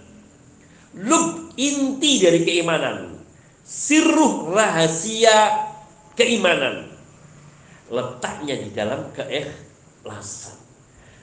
[1.00, 3.24] Lub inti dari keimanan.
[3.64, 5.72] Sirruh rahasia
[6.20, 6.92] keimanan.
[7.88, 10.60] Letaknya di dalam keikhlasan.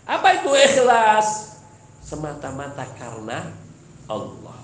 [0.09, 1.61] Apa itu ikhlas?
[2.01, 3.53] Semata-mata karena
[4.09, 4.56] Allah.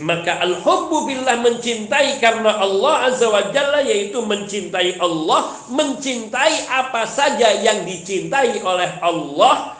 [0.00, 7.60] Maka al-hubbu billah mencintai karena Allah Azza wa Jalla yaitu mencintai Allah, mencintai apa saja
[7.60, 9.76] yang dicintai oleh Allah,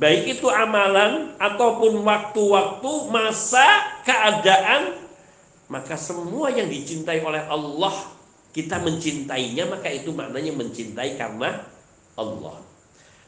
[0.00, 3.68] baik itu amalan ataupun waktu-waktu, masa,
[4.08, 4.96] keadaan,
[5.68, 7.94] maka semua yang dicintai oleh Allah
[8.54, 11.60] kita mencintainya maka itu maknanya mencintai karena
[12.16, 12.56] Allah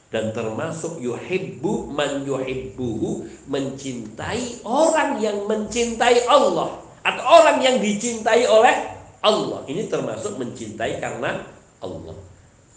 [0.08, 8.76] dan termasuk yuhibbu man yuhibbuhu mencintai orang yang mencintai Allah atau orang yang dicintai oleh
[9.20, 9.60] Allah.
[9.68, 11.44] Ini termasuk mencintai karena
[11.84, 12.16] Allah.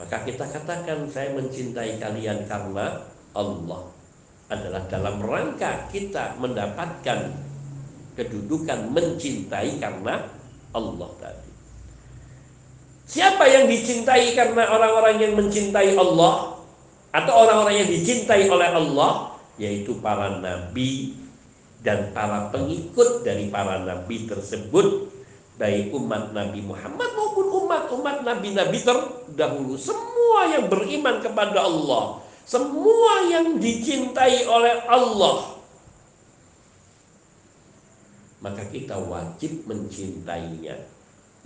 [0.01, 2.99] Maka kita katakan saya mencintai kalian karena
[3.31, 3.81] Allah.
[4.51, 7.31] Adalah dalam rangka kita mendapatkan
[8.19, 10.27] kedudukan mencintai karena
[10.75, 11.51] Allah tadi.
[13.07, 16.60] Siapa yang dicintai karena orang-orang yang mencintai Allah
[17.11, 21.13] atau orang-orang yang dicintai oleh Allah yaitu para nabi
[21.83, 25.11] dan para pengikut dari para nabi tersebut.
[25.61, 29.77] Baik umat Nabi Muhammad maupun umat-umat nabi-nabi terdahulu.
[29.77, 32.17] Semua yang beriman kepada Allah.
[32.49, 35.61] Semua yang dicintai oleh Allah.
[38.41, 40.81] Maka kita wajib mencintainya.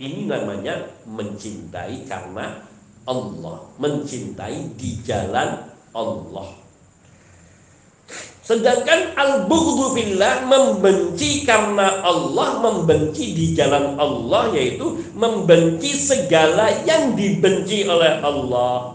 [0.00, 2.64] Ini namanya mencintai karena
[3.06, 5.62] Allah, mencintai di jalan
[5.94, 6.66] Allah.
[8.46, 17.82] Sedangkan al-bughdhu fillah membenci karena Allah, membenci di jalan Allah yaitu membenci segala yang dibenci
[17.90, 18.94] oleh Allah.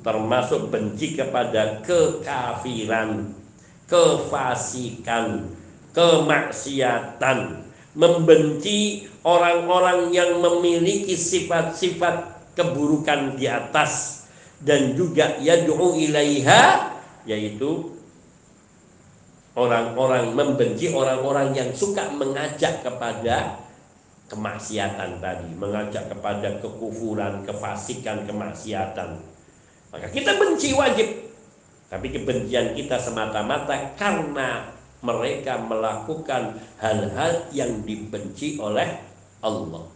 [0.00, 3.36] Termasuk benci kepada kekafiran,
[3.84, 5.44] kefasikan,
[5.92, 14.24] kemaksiatan, membenci orang-orang yang memiliki sifat-sifat keburukan di atas
[14.64, 16.96] dan juga yad'u ilaiha
[17.28, 17.92] yaitu
[19.56, 23.60] orang-orang membenci orang-orang yang suka mengajak kepada
[24.26, 29.22] kemaksiatan tadi, mengajak kepada kekufuran, kefasikan, kemaksiatan.
[29.94, 31.08] Maka kita benci wajib.
[31.86, 34.74] Tapi kebencian kita semata-mata karena
[35.06, 38.98] mereka melakukan hal-hal yang dibenci oleh
[39.38, 39.86] Allah.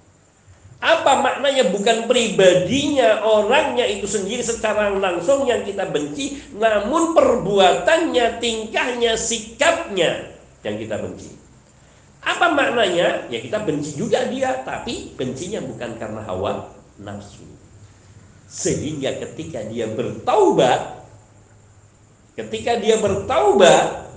[0.80, 9.12] Apa maknanya bukan pribadinya orangnya itu sendiri secara langsung yang kita benci, namun perbuatannya, tingkahnya,
[9.20, 10.32] sikapnya
[10.64, 11.36] yang kita benci.
[12.24, 13.28] Apa maknanya?
[13.28, 17.44] Ya kita benci juga dia, tapi bencinya bukan karena hawa nafsu.
[18.48, 21.04] Sehingga ketika dia bertaubat,
[22.40, 24.08] ketika dia bertaubat,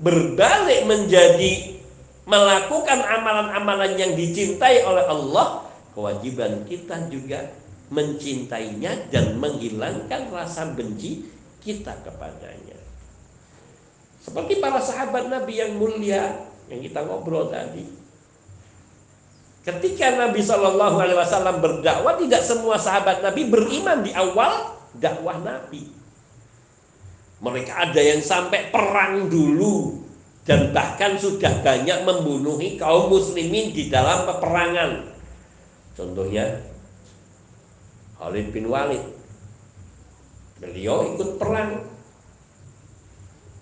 [0.00, 1.76] berbalik menjadi
[2.24, 5.65] melakukan amalan-amalan yang dicintai oleh Allah,
[5.96, 7.56] kewajiban kita juga
[7.88, 11.24] mencintainya dan menghilangkan rasa benci
[11.64, 12.76] kita kepadanya.
[14.20, 17.88] Seperti para sahabat Nabi yang mulia yang kita ngobrol tadi.
[19.64, 25.90] Ketika Nabi Shallallahu Alaihi Wasallam berdakwah, tidak semua sahabat Nabi beriman di awal dakwah Nabi.
[27.42, 30.06] Mereka ada yang sampai perang dulu
[30.46, 35.15] dan bahkan sudah banyak membunuhi kaum muslimin di dalam peperangan.
[35.96, 36.44] Contohnya
[38.20, 39.04] Khalid bin Walid.
[40.60, 41.80] Beliau ikut perang.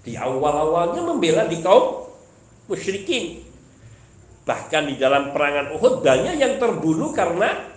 [0.05, 2.11] Di awal-awalnya membela di kaum
[2.69, 3.41] musyrikin.
[4.45, 7.73] Bahkan di dalam perangan Uhud banyak yang terbunuh karena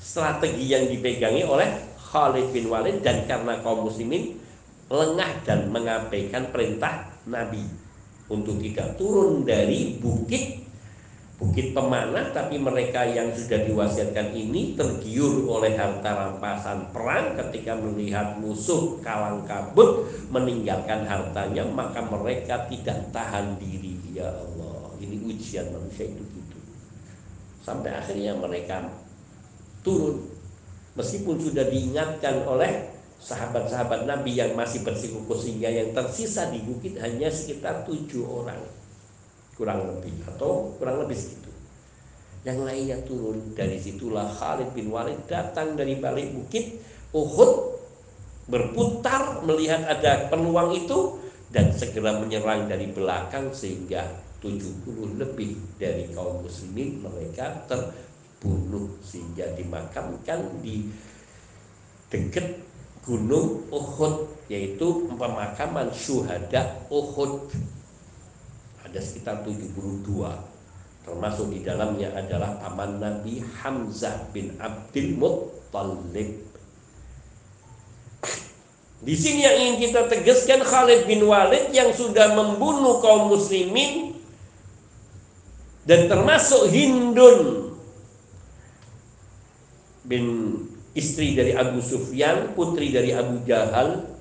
[0.00, 1.68] strategi yang dipegangi oleh
[2.00, 4.40] Khalid bin Walid dan karena kaum muslimin
[4.88, 7.66] lengah dan mengabaikan perintah Nabi
[8.30, 10.65] untuk tidak turun dari bukit
[11.36, 18.40] bukit pemanah tapi mereka yang sudah diwasiatkan ini tergiur oleh harta rampasan perang ketika melihat
[18.40, 24.00] musuh kalang kabut meninggalkan hartanya maka mereka tidak tahan diri.
[24.16, 26.58] Ya Allah ini ujian manusia itu gitu.
[27.60, 28.88] Sampai akhirnya mereka
[29.84, 30.32] turun.
[30.96, 37.28] Meskipun sudah diingatkan oleh sahabat-sahabat Nabi yang masih bersikukuh sehingga yang tersisa di bukit hanya
[37.28, 38.85] sekitar tujuh orang
[39.56, 41.50] kurang lebih atau kurang lebih segitu.
[42.46, 46.78] Yang lainnya turun dari situlah Khalid bin Walid datang dari balik bukit
[47.10, 47.74] Uhud
[48.46, 51.18] berputar melihat ada peluang itu
[51.50, 54.06] dan segera menyerang dari belakang sehingga
[54.38, 60.86] 70 lebih dari kaum muslimin mereka terbunuh sehingga dimakamkan di
[62.06, 62.62] dekat
[63.02, 67.50] gunung Uhud yaitu pemakaman syuhada Uhud
[68.86, 69.74] ada sekitar 72
[71.02, 76.42] termasuk di dalamnya adalah paman Nabi Hamzah bin Abdul Muttalib.
[79.06, 84.18] Di sini yang ingin kita tegaskan Khalid bin Walid yang sudah membunuh kaum muslimin
[85.86, 87.70] dan termasuk Hindun
[90.02, 90.24] bin
[90.98, 94.15] istri dari Abu Sufyan, putri dari Abu Jahal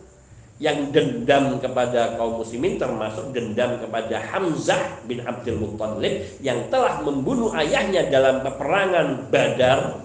[0.55, 7.51] yang dendam kepada kaum muslimin termasuk dendam kepada Hamzah bin Abdul Muttalib yang telah membunuh
[7.51, 9.99] ayahnya dalam peperangan Badar.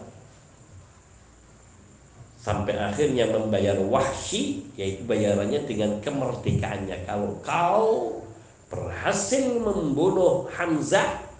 [2.41, 7.05] Sampai akhirnya membayar wahsy yaitu bayarannya dengan kemerdekaannya.
[7.05, 7.89] Kalau kau
[8.73, 11.31] berhasil membunuh Hamzah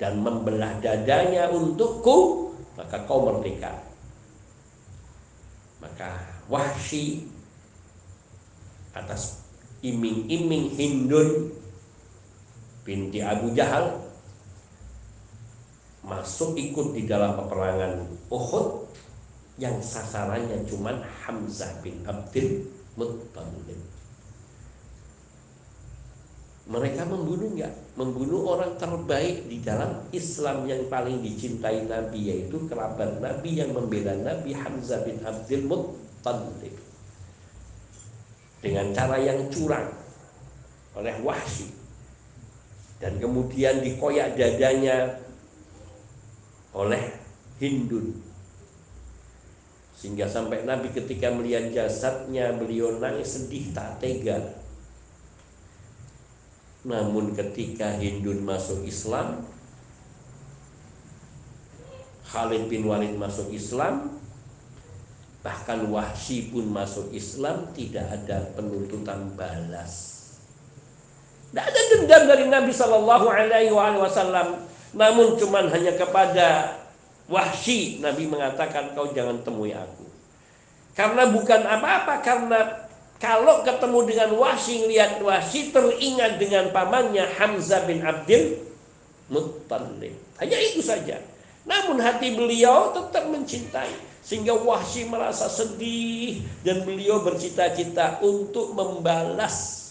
[0.00, 3.72] dan membelah dadanya untukku maka kau merdeka.
[5.80, 7.35] Maka Wahsy
[8.96, 9.44] atas
[9.84, 11.52] iming-iming Hindun
[12.86, 13.98] binti Abu Jahal
[16.06, 18.86] masuk ikut di dalam peperangan Uhud
[19.58, 20.94] yang sasarannya cuma
[21.26, 22.62] Hamzah bin Abdul
[22.94, 23.80] Muttalib.
[26.66, 27.74] Mereka membunuh nggak?
[27.94, 34.14] Membunuh orang terbaik di dalam Islam yang paling dicintai Nabi yaitu kerabat Nabi yang membela
[34.18, 36.75] Nabi Hamzah bin Abdul Muttalib
[38.66, 39.86] dengan cara yang curang
[40.98, 41.70] oleh Wahsy.
[42.98, 45.20] Dan kemudian dikoyak dadanya
[46.74, 47.14] oleh
[47.62, 48.18] Hindun.
[49.96, 54.60] Sehingga sampai Nabi ketika melihat jasadnya beliau nangis sedih tak tega.
[56.84, 59.46] Namun ketika Hindun masuk Islam
[62.26, 64.15] Khalid bin Walid masuk Islam
[65.46, 70.26] Bahkan Wahsy pun masuk Islam Tidak ada penuntutan balas
[71.54, 76.74] Tidak ada dendam dari Nabi Shallallahu Alaihi Wasallam Namun cuman hanya kepada
[77.30, 80.02] Wahsy Nabi mengatakan kau jangan temui aku
[80.98, 82.60] Karena bukan apa-apa Karena
[83.22, 88.60] kalau ketemu dengan Wahsy lihat Wahsy teringat dengan pamannya Hamzah bin Abdul
[89.32, 90.12] Muttalib.
[90.36, 91.16] Hanya itu saja.
[91.64, 99.86] Namun hati beliau tetap mencintai sehingga Wahsy merasa sedih dan beliau bercita-cita untuk membalas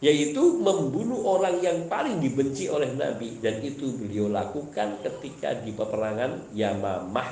[0.00, 6.48] yaitu membunuh orang yang paling dibenci oleh Nabi dan itu beliau lakukan ketika di peperangan
[6.56, 7.28] Yamamah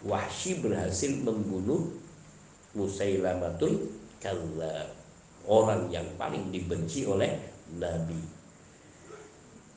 [0.00, 1.92] Wahsy berhasil membunuh
[2.72, 4.96] Musailamatul Kadzab
[5.44, 7.36] orang yang paling dibenci oleh
[7.76, 8.20] Nabi.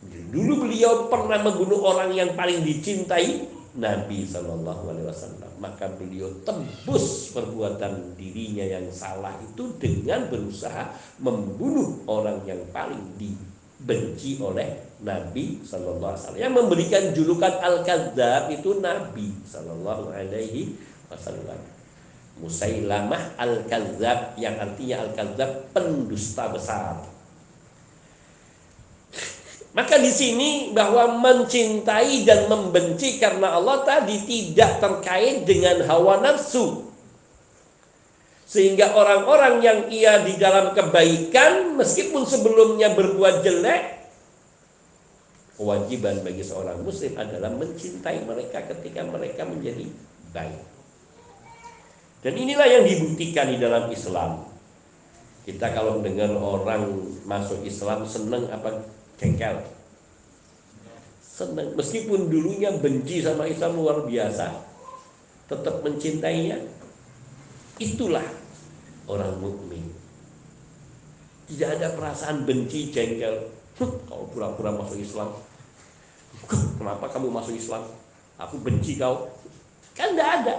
[0.04, 5.52] Dulu beliau pernah membunuh orang yang paling dicintai Nabi Shallallahu Alaihi Wasallam.
[5.58, 14.38] Maka beliau tembus perbuatan dirinya yang salah itu dengan berusaha membunuh orang yang paling dibenci
[14.38, 16.42] oleh Nabi Shallallahu Alaihi Wasallam.
[16.42, 20.78] Yang memberikan julukan Al Kadzab itu Nabi Shallallahu Alaihi
[21.10, 21.74] Wasallam.
[22.34, 27.13] Musailamah Al-Kadzab yang artinya Al-Kadzab pendusta besar.
[29.74, 36.94] Maka di sini bahwa mencintai dan membenci karena Allah tadi tidak terkait dengan hawa nafsu.
[38.46, 44.04] Sehingga orang-orang yang ia di dalam kebaikan meskipun sebelumnya berbuat jelek
[45.58, 49.90] kewajiban bagi seorang muslim adalah mencintai mereka ketika mereka menjadi
[50.34, 50.62] baik.
[52.24, 54.48] Dan inilah yang dibuktikan di dalam Islam.
[55.44, 56.88] Kita kalau mendengar orang
[57.28, 58.86] masuk Islam senang apa
[59.24, 59.64] jengkel.
[61.24, 64.52] Senang meskipun dulunya benci sama Islam luar biasa,
[65.48, 66.60] tetap mencintainya.
[67.80, 68.28] Itulah
[69.08, 69.88] orang mukmin.
[71.48, 73.50] Tidak ada perasaan benci jengkel.
[73.80, 75.34] Kau pura-pura masuk Islam.
[76.78, 77.82] Kenapa kamu masuk Islam?
[78.38, 79.32] Aku benci kau.
[79.98, 80.56] Kan tidak ada.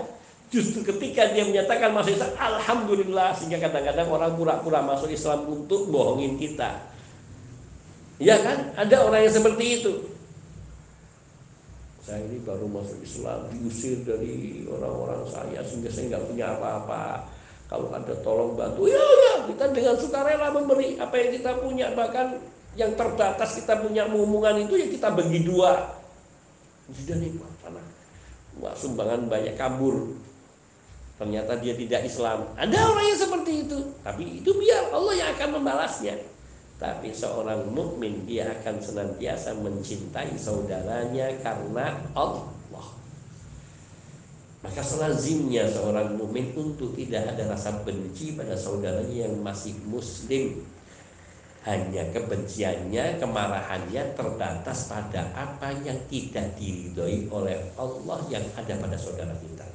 [0.51, 6.35] Justru ketika dia menyatakan masuk Islam, Alhamdulillah sehingga kadang-kadang orang pura-pura masuk Islam untuk bohongin
[6.35, 6.94] kita.
[8.23, 8.71] Ya kan?
[8.79, 9.93] Ada orang yang seperti itu.
[12.05, 17.25] Saya ini baru masuk Islam, diusir dari orang-orang saya sehingga saya nggak punya apa-apa.
[17.65, 21.97] Kalau ada tolong bantu, ya ya kita dengan sukarela memberi apa yang kita punya.
[21.97, 22.27] Bahkan
[22.77, 25.97] yang terbatas kita punya hubungan itu ya kita bagi dua.
[26.93, 27.33] Sudah nih,
[27.65, 27.81] sana.
[28.61, 30.13] Wah, sumbangan banyak kabur
[31.17, 32.53] ternyata dia tidak Islam.
[32.59, 36.34] Ada orang yang seperti itu, tapi itu biar Allah yang akan membalasnya.
[36.75, 42.89] Tapi seorang mukmin dia akan senantiasa mencintai saudaranya karena Allah.
[44.65, 50.65] Maka selazimnya seorang mukmin untuk tidak ada rasa benci pada saudaranya yang masih muslim
[51.65, 59.33] hanya kebenciannya, kemarahannya terbatas pada apa yang tidak diridhoi oleh Allah yang ada pada saudara
[59.41, 59.74] kita.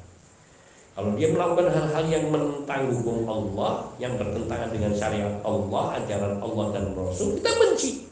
[0.99, 6.65] Kalau dia melakukan hal-hal yang menentang hukum Allah, yang bertentangan dengan syariat Allah, ajaran Allah
[6.75, 8.03] dan Rasul, kita benci.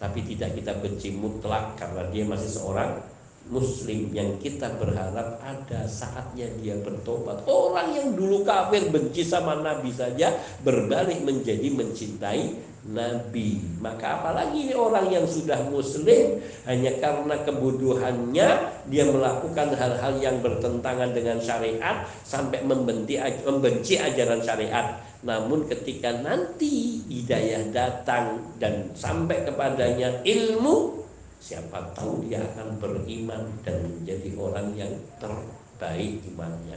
[0.00, 3.04] Tapi tidak kita benci mutlak karena dia masih seorang
[3.52, 7.44] muslim yang kita berharap ada saatnya dia bertobat.
[7.44, 13.60] Orang yang dulu kafir benci sama Nabi saja berbalik menjadi mencintai Nabi.
[13.76, 18.48] Maka apalagi orang yang sudah muslim hanya karena kebodohannya
[18.88, 24.96] dia melakukan hal-hal yang bertentangan dengan syariat sampai membenci, membenci ajaran syariat.
[25.20, 31.00] Namun ketika nanti hidayah datang dan sampai kepadanya ilmu
[31.40, 36.76] Siapa tahu dia akan beriman dan menjadi orang yang terbaik imannya.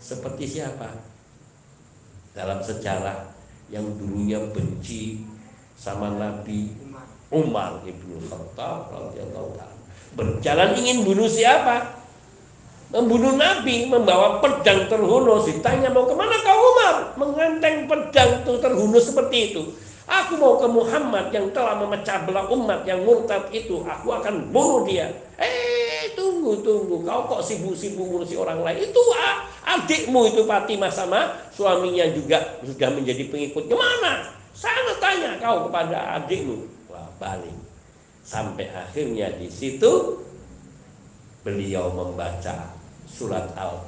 [0.00, 0.96] Seperti siapa?
[2.32, 3.28] Dalam sejarah
[3.68, 5.20] yang dulunya benci
[5.78, 6.74] sama Nabi
[7.30, 9.54] Umar ibnu Khattab radhiyallahu
[10.18, 12.02] Berjalan ingin bunuh siapa?
[12.88, 15.44] Membunuh Nabi, membawa pedang terhunus.
[15.46, 16.94] Ditanya mau ke mana kau Umar?
[17.20, 19.62] Menganteng pedang terhunus seperti itu.
[20.08, 23.84] Aku mau ke Muhammad yang telah memecah belah umat yang murtad itu.
[23.84, 25.12] Aku akan bunuh dia.
[25.36, 27.04] Eh, tunggu, tunggu.
[27.04, 28.88] Kau kok sibuk-sibuk ngurusi orang lain?
[28.88, 29.00] Itu
[29.68, 33.68] adikmu itu Fatimah sama suaminya juga sudah menjadi pengikut.
[33.68, 34.37] Ke mana?
[34.58, 36.66] Sana tanya kau kepada adikmu.
[36.90, 37.54] Wah, balik.
[38.26, 40.18] Sampai akhirnya di situ
[41.46, 42.74] beliau membaca
[43.06, 43.86] surat al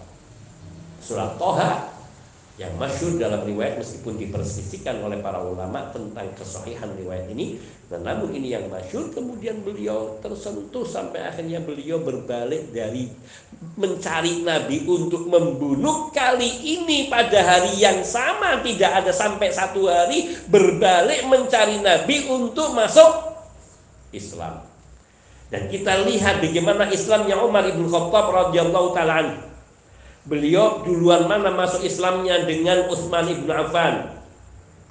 [1.02, 1.89] surat Toha
[2.61, 7.56] yang masyur dalam riwayat meskipun diperselisihkan oleh para ulama tentang kesahihan riwayat ini
[7.88, 13.08] dan namun ini yang masyur kemudian beliau tersentuh sampai akhirnya beliau berbalik dari
[13.80, 20.28] mencari Nabi untuk membunuh kali ini pada hari yang sama tidak ada sampai satu hari
[20.52, 23.40] berbalik mencari Nabi untuk masuk
[24.12, 24.68] Islam.
[25.48, 29.49] Dan kita lihat bagaimana Islamnya Umar ibn Khattab radhiyallahu taala
[30.28, 34.20] Beliau duluan mana masuk Islamnya dengan Utsman ibn Affan,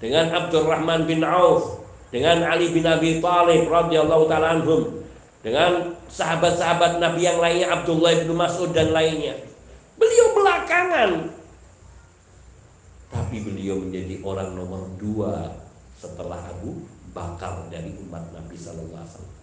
[0.02, 5.06] dengan Abdurrahman bin Auf, dengan Ali bin Abi Thalib radhiyallahu taala anhum,
[5.46, 9.38] dengan sahabat-sahabat Nabi yang lainnya Abdullah bin Mas'ud dan lainnya.
[10.02, 11.40] Beliau belakangan
[13.10, 15.58] tapi beliau menjadi orang nomor dua
[15.98, 19.38] setelah Abu Bakar dari umat Nabi Sallallahu Alaihi Wasallam.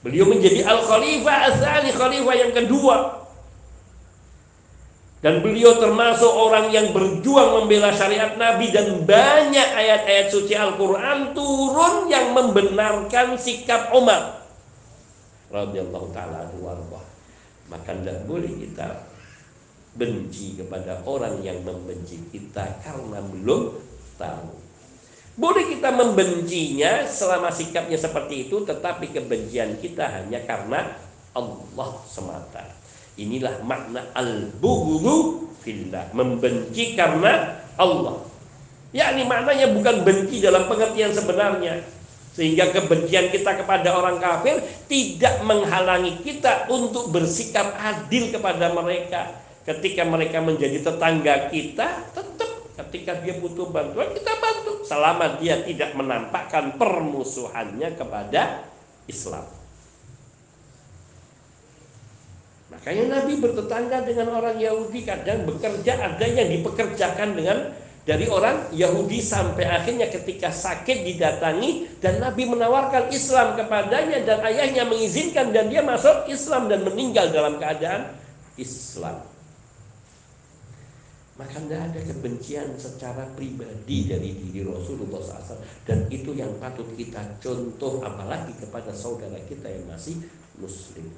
[0.00, 3.19] Beliau menjadi al khalifah asali khalifah yang kedua
[5.20, 12.08] dan beliau termasuk orang yang berjuang membela syariat Nabi dan banyak ayat-ayat suci Al-Quran turun
[12.08, 14.40] yang membenarkan sikap Umar.
[15.52, 16.48] Radiyallahu ta'ala
[17.68, 19.12] Maka tidak boleh kita
[19.92, 23.76] benci kepada orang yang membenci kita karena belum
[24.16, 24.56] tahu.
[25.36, 30.96] Boleh kita membencinya selama sikapnya seperti itu, tetapi kebencian kita hanya karena
[31.36, 32.79] Allah semata.
[33.20, 38.24] Inilah makna al-bughdu fillah, membenci karena Allah.
[38.96, 41.84] Yakni maknanya bukan benci dalam pengertian sebenarnya.
[42.32, 44.56] Sehingga kebencian kita kepada orang kafir
[44.88, 49.36] tidak menghalangi kita untuk bersikap adil kepada mereka.
[49.68, 52.50] Ketika mereka menjadi tetangga kita, tetap
[52.80, 58.64] ketika dia butuh bantuan kita bantu selama dia tidak menampakkan permusuhannya kepada
[59.04, 59.59] Islam.
[62.80, 67.76] Makanya Nabi bertetangga dengan orang Yahudi kadang bekerja ada yang dipekerjakan dengan
[68.08, 74.88] dari orang Yahudi sampai akhirnya ketika sakit didatangi dan Nabi menawarkan Islam kepadanya dan ayahnya
[74.88, 78.16] mengizinkan dan dia masuk Islam dan meninggal dalam keadaan
[78.56, 79.28] Islam.
[81.36, 85.56] Maka tidak ada kebencian secara pribadi dari diri Rasulullah SAW
[85.88, 90.20] Dan itu yang patut kita contoh apalagi kepada saudara kita yang masih
[90.60, 91.08] muslim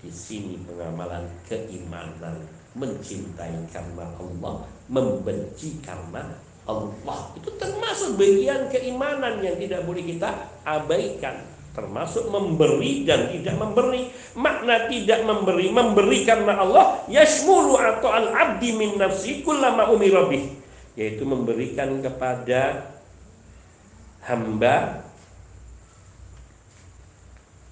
[0.00, 2.42] di sini pengamalan keimanan
[2.76, 6.22] mencintai karena Allah membenci karena
[6.66, 7.18] Allah.
[7.38, 10.30] Itu termasuk bagian keimanan yang tidak boleh kita
[10.66, 11.46] abaikan.
[11.72, 14.08] Termasuk memberi dan tidak memberi.
[14.34, 17.04] Makna tidak memberi memberi karena Allah.
[17.06, 20.66] Yashmulu atau al abdi min nafsi kullama umirabih
[20.96, 22.88] yaitu memberikan kepada
[24.24, 25.05] hamba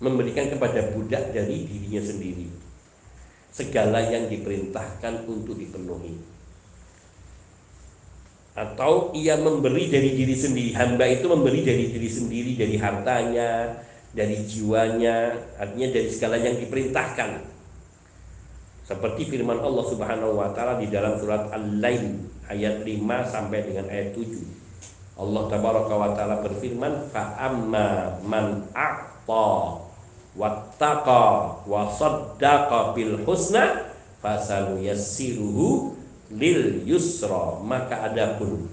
[0.05, 2.47] memberikan kepada budak dari dirinya sendiri.
[3.49, 6.21] Segala yang diperintahkan untuk dipenuhi.
[8.55, 10.71] Atau ia memberi dari diri sendiri.
[10.77, 13.81] Hamba itu memberi dari diri sendiri dari hartanya
[14.15, 17.51] dari jiwanya artinya dari segala yang diperintahkan.
[18.87, 24.15] Seperti firman Allah Subhanahu wa taala di dalam surat Al-Lail ayat 5 sampai dengan ayat
[24.15, 25.19] 7.
[25.19, 28.71] Allah tabaraka wa taala berfirman, "Fa amma man
[30.35, 31.23] wattaqa
[31.67, 35.95] wa saddaqa bil husna fasanuyassiruhu
[36.35, 38.69] lil yusra." Maka adapun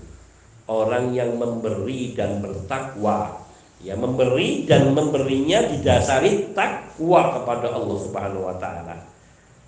[0.69, 3.41] orang yang memberi dan bertakwa
[3.81, 9.11] ya memberi dan memberinya didasari takwa kepada Allah Subhanahu wa taala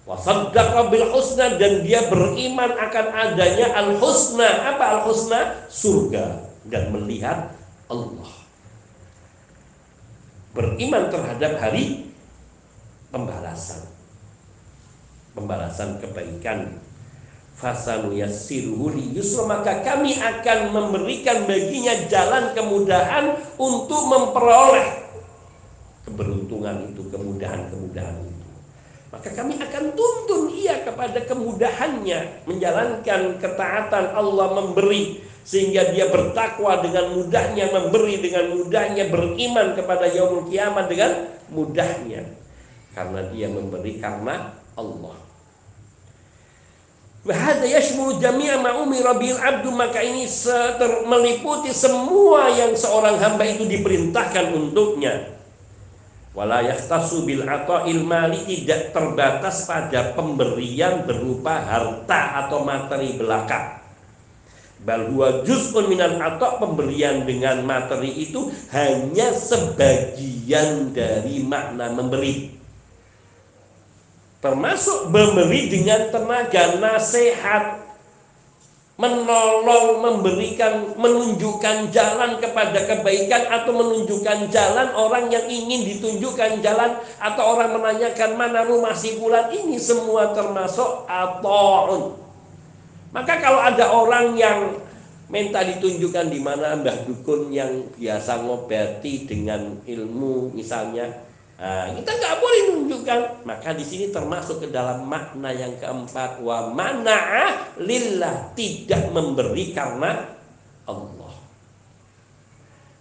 [0.04, 4.76] Wasaddaqa bil husna dan dia beriman akan adanya al husna.
[4.76, 5.64] Apa al husna?
[5.72, 7.56] Surga dan melihat
[7.88, 8.43] Allah.
[10.54, 12.14] Beriman terhadap hari
[13.10, 13.90] pembalasan.
[15.34, 16.78] Pembalasan kebaikan.
[17.54, 25.04] Fasanu yassiruhu yusra maka kami akan memberikan baginya jalan kemudahan untuk memperoleh
[26.04, 28.44] keberuntungan itu, kemudahan-kemudahan itu
[29.14, 37.12] maka kami akan tuntun ia kepada kemudahannya menjalankan ketaatan Allah memberi sehingga dia bertakwa dengan
[37.12, 41.12] mudahnya memberi dengan mudahnya beriman kepada yaumul kiamat dengan
[41.52, 42.24] mudahnya.
[42.96, 45.20] Karena dia memberi karena Allah.
[47.24, 50.28] Wahada yashmulu jami'a ma'umi rabil abdu maka ini
[51.08, 55.32] meliputi semua yang seorang hamba itu diperintahkan untuknya.
[56.36, 63.83] Wala yahtasu bil ata'il mali tidak terbatas pada pemberian berupa harta atau materi belaka.
[64.84, 72.52] Bal huwa juz'un minan atau pemberian dengan materi itu hanya sebagian dari makna memberi.
[74.44, 77.80] Termasuk memberi dengan tenaga nasihat,
[79.00, 87.44] menolong, memberikan, menunjukkan jalan kepada kebaikan atau menunjukkan jalan orang yang ingin ditunjukkan jalan atau
[87.56, 92.20] orang menanyakan mana rumah si bulan ini semua termasuk atau
[93.14, 94.82] maka kalau ada orang yang
[95.30, 101.08] minta ditunjukkan di mana Mbah Dukun yang biasa ngobati dengan ilmu misalnya
[101.64, 103.20] Nah, kita nggak boleh menunjukkan.
[103.48, 107.48] Maka di sini termasuk ke dalam makna yang keempat wa mana
[107.80, 110.28] lillah tidak memberi karena
[110.84, 111.36] Allah.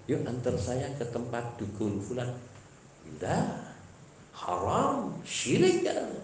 [0.07, 2.31] Yuk antar saya ke tempat dukun fulan.
[3.03, 3.75] Tidak.
[4.31, 6.22] Haram, syirik kan.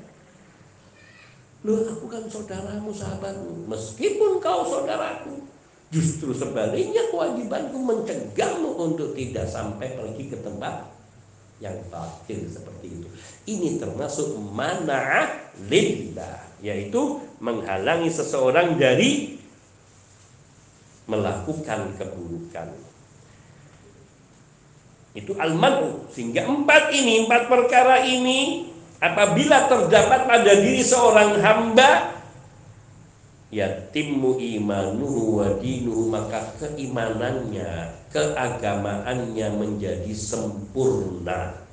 [1.66, 3.66] Loh aku kan saudaramu, sahabatmu.
[3.66, 5.42] Meskipun kau saudaraku.
[5.88, 10.84] Justru sebaliknya kewajibanku mencegahmu untuk tidak sampai pergi ke tempat
[11.58, 13.08] yang batil seperti itu.
[13.48, 15.32] Ini termasuk mana
[15.66, 19.40] lillah, yaitu menghalangi seseorang dari
[21.08, 22.68] melakukan keburukan.
[25.16, 26.06] Itu al-manu.
[26.12, 32.18] Sehingga empat ini, empat perkara ini apabila terdapat pada diri seorang hamba
[33.48, 41.64] yatimmu imanuhu wa dinuhu maka keimanannya, keagamaannya menjadi sempurna.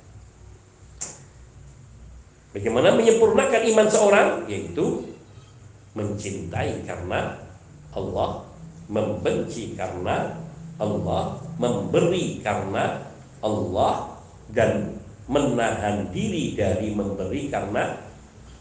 [2.56, 4.28] Bagaimana menyempurnakan iman seorang?
[4.48, 5.12] Yaitu
[5.92, 7.36] mencintai karena
[7.92, 8.48] Allah,
[8.88, 10.32] membenci karena
[10.80, 13.04] Allah, memberi karena
[13.44, 14.16] Allah
[14.52, 14.96] dan
[15.26, 17.98] menahan diri dari memberi karena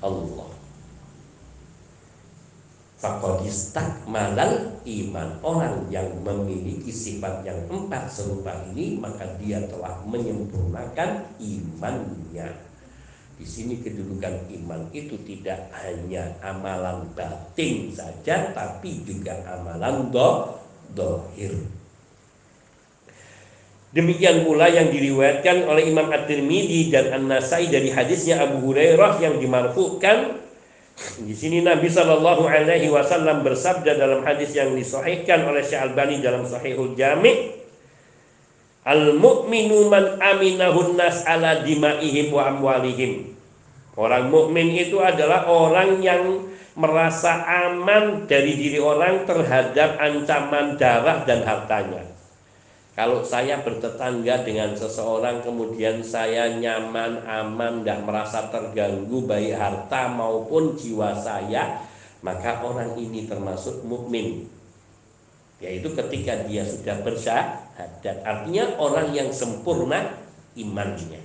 [0.02, 0.50] Allah.
[2.98, 5.30] Fakodistak malal iman.
[5.46, 12.50] Orang yang memiliki sifat yang empat serupa ini maka dia telah menyempurnakan imannya.
[13.36, 20.56] Di sini kedudukan iman itu tidak hanya amalan batin saja tapi juga amalan do
[20.96, 21.52] dohir
[23.96, 30.44] Demikian pula yang diriwayatkan oleh Imam At-Tirmidzi dan An-Nasai dari hadisnya Abu Hurairah yang dimarfukan
[30.96, 36.48] di sini Nabi Shallallahu Alaihi Wasallam bersabda dalam hadis yang disahihkan oleh Syekh Albani dalam
[36.48, 37.52] Sahihul Jami,
[38.88, 43.36] Al mukminu man aminahun nas ala dimaihim wa amwalihim.
[43.96, 51.48] Orang mukmin itu adalah orang yang merasa aman dari diri orang terhadap ancaman darah dan
[51.48, 52.15] hartanya.
[52.96, 60.80] Kalau saya bertetangga dengan seseorang kemudian saya nyaman, aman, tidak merasa terganggu baik harta maupun
[60.80, 61.84] jiwa saya,
[62.24, 64.48] maka orang ini termasuk mukmin.
[65.60, 70.16] Yaitu ketika dia sudah bersyahadat, artinya orang yang sempurna
[70.56, 71.25] imannya.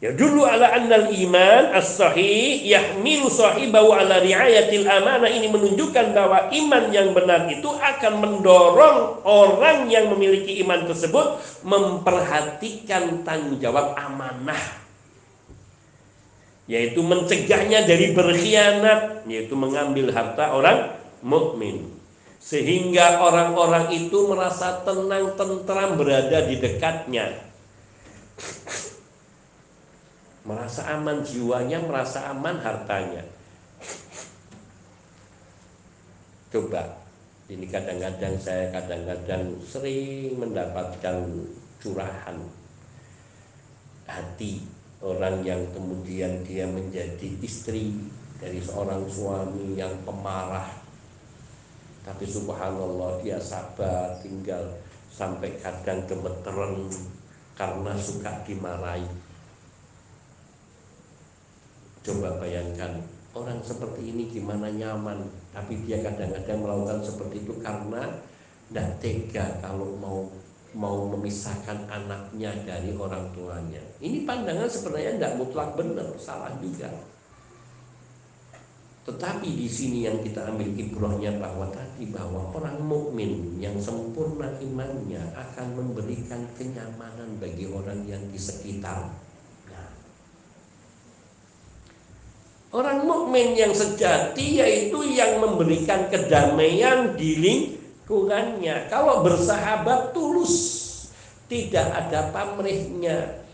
[0.00, 6.84] Ya dulu ala annal iman as-sahih yahmilu sahibahu ala riayatil amanah ini menunjukkan bahwa iman
[6.88, 11.36] yang benar itu akan mendorong orang yang memiliki iman tersebut
[11.68, 14.80] memperhatikan tanggung jawab amanah.
[16.70, 21.90] yaitu mencegahnya dari berkhianat yaitu mengambil harta orang mukmin
[22.38, 27.36] sehingga orang-orang itu merasa tenang tentram berada di dekatnya
[30.50, 33.22] merasa aman jiwanya merasa aman hartanya.
[36.50, 36.82] Coba
[37.46, 41.22] ini kadang-kadang saya kadang-kadang sering mendapatkan
[41.78, 42.34] curahan.
[44.10, 44.66] Hati
[44.98, 47.94] orang yang kemudian dia menjadi istri
[48.42, 50.66] dari seorang suami yang pemarah.
[52.02, 54.66] Tapi subhanallah dia sabar tinggal
[55.14, 56.90] sampai kadang gemeteran
[57.54, 59.19] karena suka dimarahi
[62.00, 63.00] coba bayangkan
[63.36, 65.22] orang seperti ini gimana nyaman
[65.52, 68.02] tapi dia kadang-kadang melakukan seperti itu karena
[68.70, 70.30] tidak tega kalau mau
[70.70, 73.82] mau memisahkan anaknya dari orang tuanya.
[73.98, 76.86] Ini pandangan sebenarnya tidak mutlak benar, salah juga.
[79.00, 85.18] Tetapi di sini yang kita ambil ibrohnya bahwa tadi bahwa orang mukmin yang sempurna imannya
[85.34, 89.10] akan memberikan kenyamanan bagi orang yang di sekitar.
[89.72, 89.90] Nah,
[92.70, 98.90] orang mukmin yang sejati yaitu yang memberikan kedamaian di lingkungan lingkungannya.
[98.90, 100.54] Kalau bersahabat tulus,
[101.46, 103.46] tidak ada pamrihnya.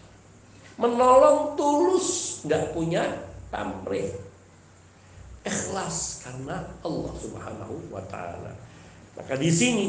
[0.81, 3.05] Menolong tulus, nggak punya
[3.53, 4.17] pamrih.
[5.45, 8.57] Ikhlas karena Allah Subhanahu wa taala.
[9.14, 9.87] Maka di sini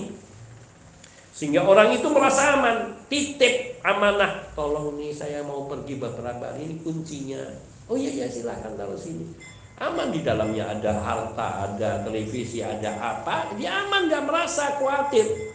[1.31, 4.51] sehingga orang itu merasa aman, titip amanah.
[4.53, 7.41] Tolong nih saya mau pergi beberapa hari ini kuncinya.
[7.87, 9.31] Oh iya ya silakan taruh sini
[9.77, 15.53] aman di dalamnya ada harta, ada televisi, ada apa, dia aman nggak merasa khawatir.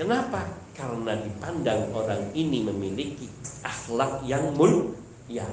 [0.00, 0.48] Kenapa?
[0.72, 3.26] Karena dipandang orang ini memiliki
[3.66, 5.44] akhlak yang mulia.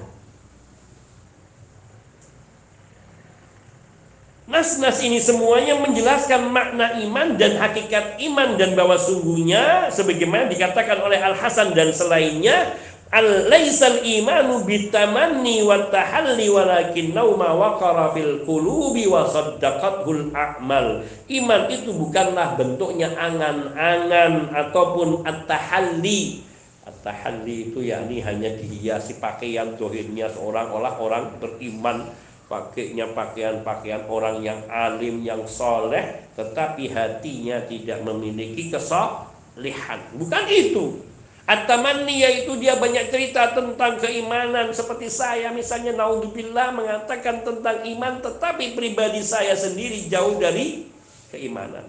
[4.46, 11.18] Nas-nas ini semuanya menjelaskan makna iman dan hakikat iman dan bahwa sungguhnya sebagaimana dikatakan oleh
[11.18, 12.78] Al Hasan dan selainnya
[13.16, 21.08] al laisal imanu bitamanni wa tahalli walakin nauma waqara fil qulubi wa saddaqathul a'mal.
[21.32, 26.44] Iman itu bukanlah bentuknya angan-angan ataupun at-tahalli.
[26.84, 32.04] At-tahalli itu yakni hanya dihiasi pakaian dohirnya seorang olah orang beriman
[32.46, 41.02] pakainya pakaian-pakaian orang yang alim yang soleh tetapi hatinya tidak memiliki kesolihan bukan itu
[41.46, 48.74] At-tamanni yaitu dia banyak cerita tentang keimanan seperti saya misalnya naudzubillah mengatakan tentang iman tetapi
[48.74, 50.90] pribadi saya sendiri jauh dari
[51.30, 51.86] keimanan.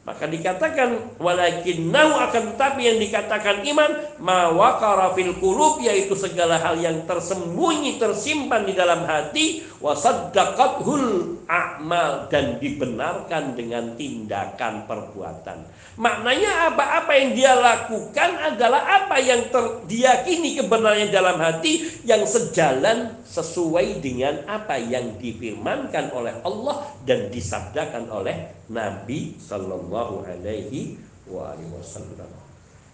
[0.00, 3.90] Maka dikatakan walakin nau akan tetapi yang dikatakan iman
[4.22, 11.40] ma waqara fil qulub yaitu segala hal yang tersembunyi tersimpan di dalam hati wa saddaqathul
[11.48, 15.64] a'mal dan dibenarkan dengan tindakan perbuatan.
[15.96, 17.04] Maknanya apa?
[17.04, 19.48] Apa yang dia lakukan adalah apa yang
[19.88, 28.08] diyakini kebenarannya dalam hati yang sejalan sesuai dengan apa yang difirmankan oleh Allah dan disabdakan
[28.12, 32.30] oleh Nabi Sallallahu Alaihi Wasallam.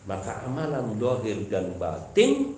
[0.07, 2.55] Maka amalan dohir dan batin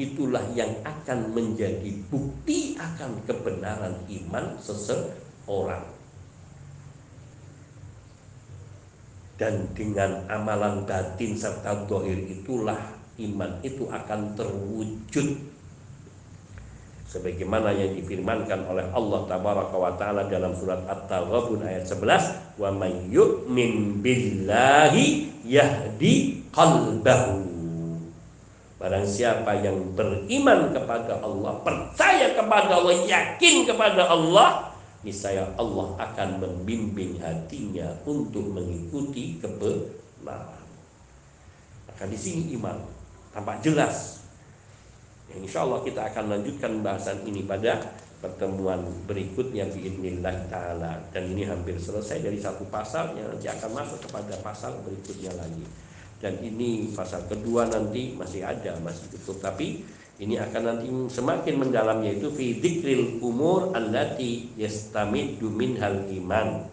[0.00, 6.00] itulah yang akan menjadi bukti akan kebenaran iman seseorang.
[9.40, 12.76] dan dengan amalan batin serta dohir itulah
[13.16, 15.28] iman itu akan terwujud
[17.08, 22.92] sebagaimana yang difirmankan oleh Allah tabaraka wa taala dalam surat At-Taghabun ayat 11 wa may
[23.08, 27.49] yu'min billahi yahdi qalbahu
[28.80, 34.72] Barang siapa yang beriman kepada Allah, percaya kepada Allah, yakin kepada Allah,
[35.04, 40.64] niscaya Allah akan membimbing hatinya untuk mengikuti kebenaran.
[41.92, 42.80] Maka di sini iman
[43.36, 44.24] tampak jelas.
[45.28, 47.84] Ya, insya Allah kita akan lanjutkan bahasan ini pada
[48.24, 54.08] pertemuan berikutnya biidnillah ta'ala dan ini hampir selesai dari satu pasal yang nanti akan masuk
[54.08, 55.64] kepada pasal berikutnya lagi
[56.20, 59.82] dan ini pasal kedua nanti masih ada masih tutup tapi
[60.20, 66.68] ini akan nanti semakin mendalam yaitu fi dzikril umur allati yastamiddu minhal iman.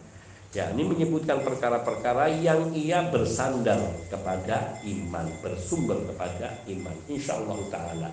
[0.52, 3.80] Ya, ini menyebutkan perkara-perkara yang ia bersandar
[4.12, 6.96] kepada iman, bersumber kepada iman.
[7.08, 8.10] Insyaallah taala.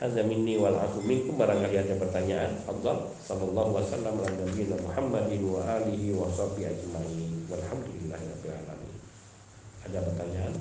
[0.00, 2.54] Hadza minni wal minkum barangkali ada pertanyaan.
[2.64, 7.44] Allah sallallahu wasallam ala nabiyina Muhammadin wa alihi wa sahbihi ajmain.
[7.50, 8.94] Walhamdulillahirabbil alamin.
[9.84, 10.54] Ada pertanyaan?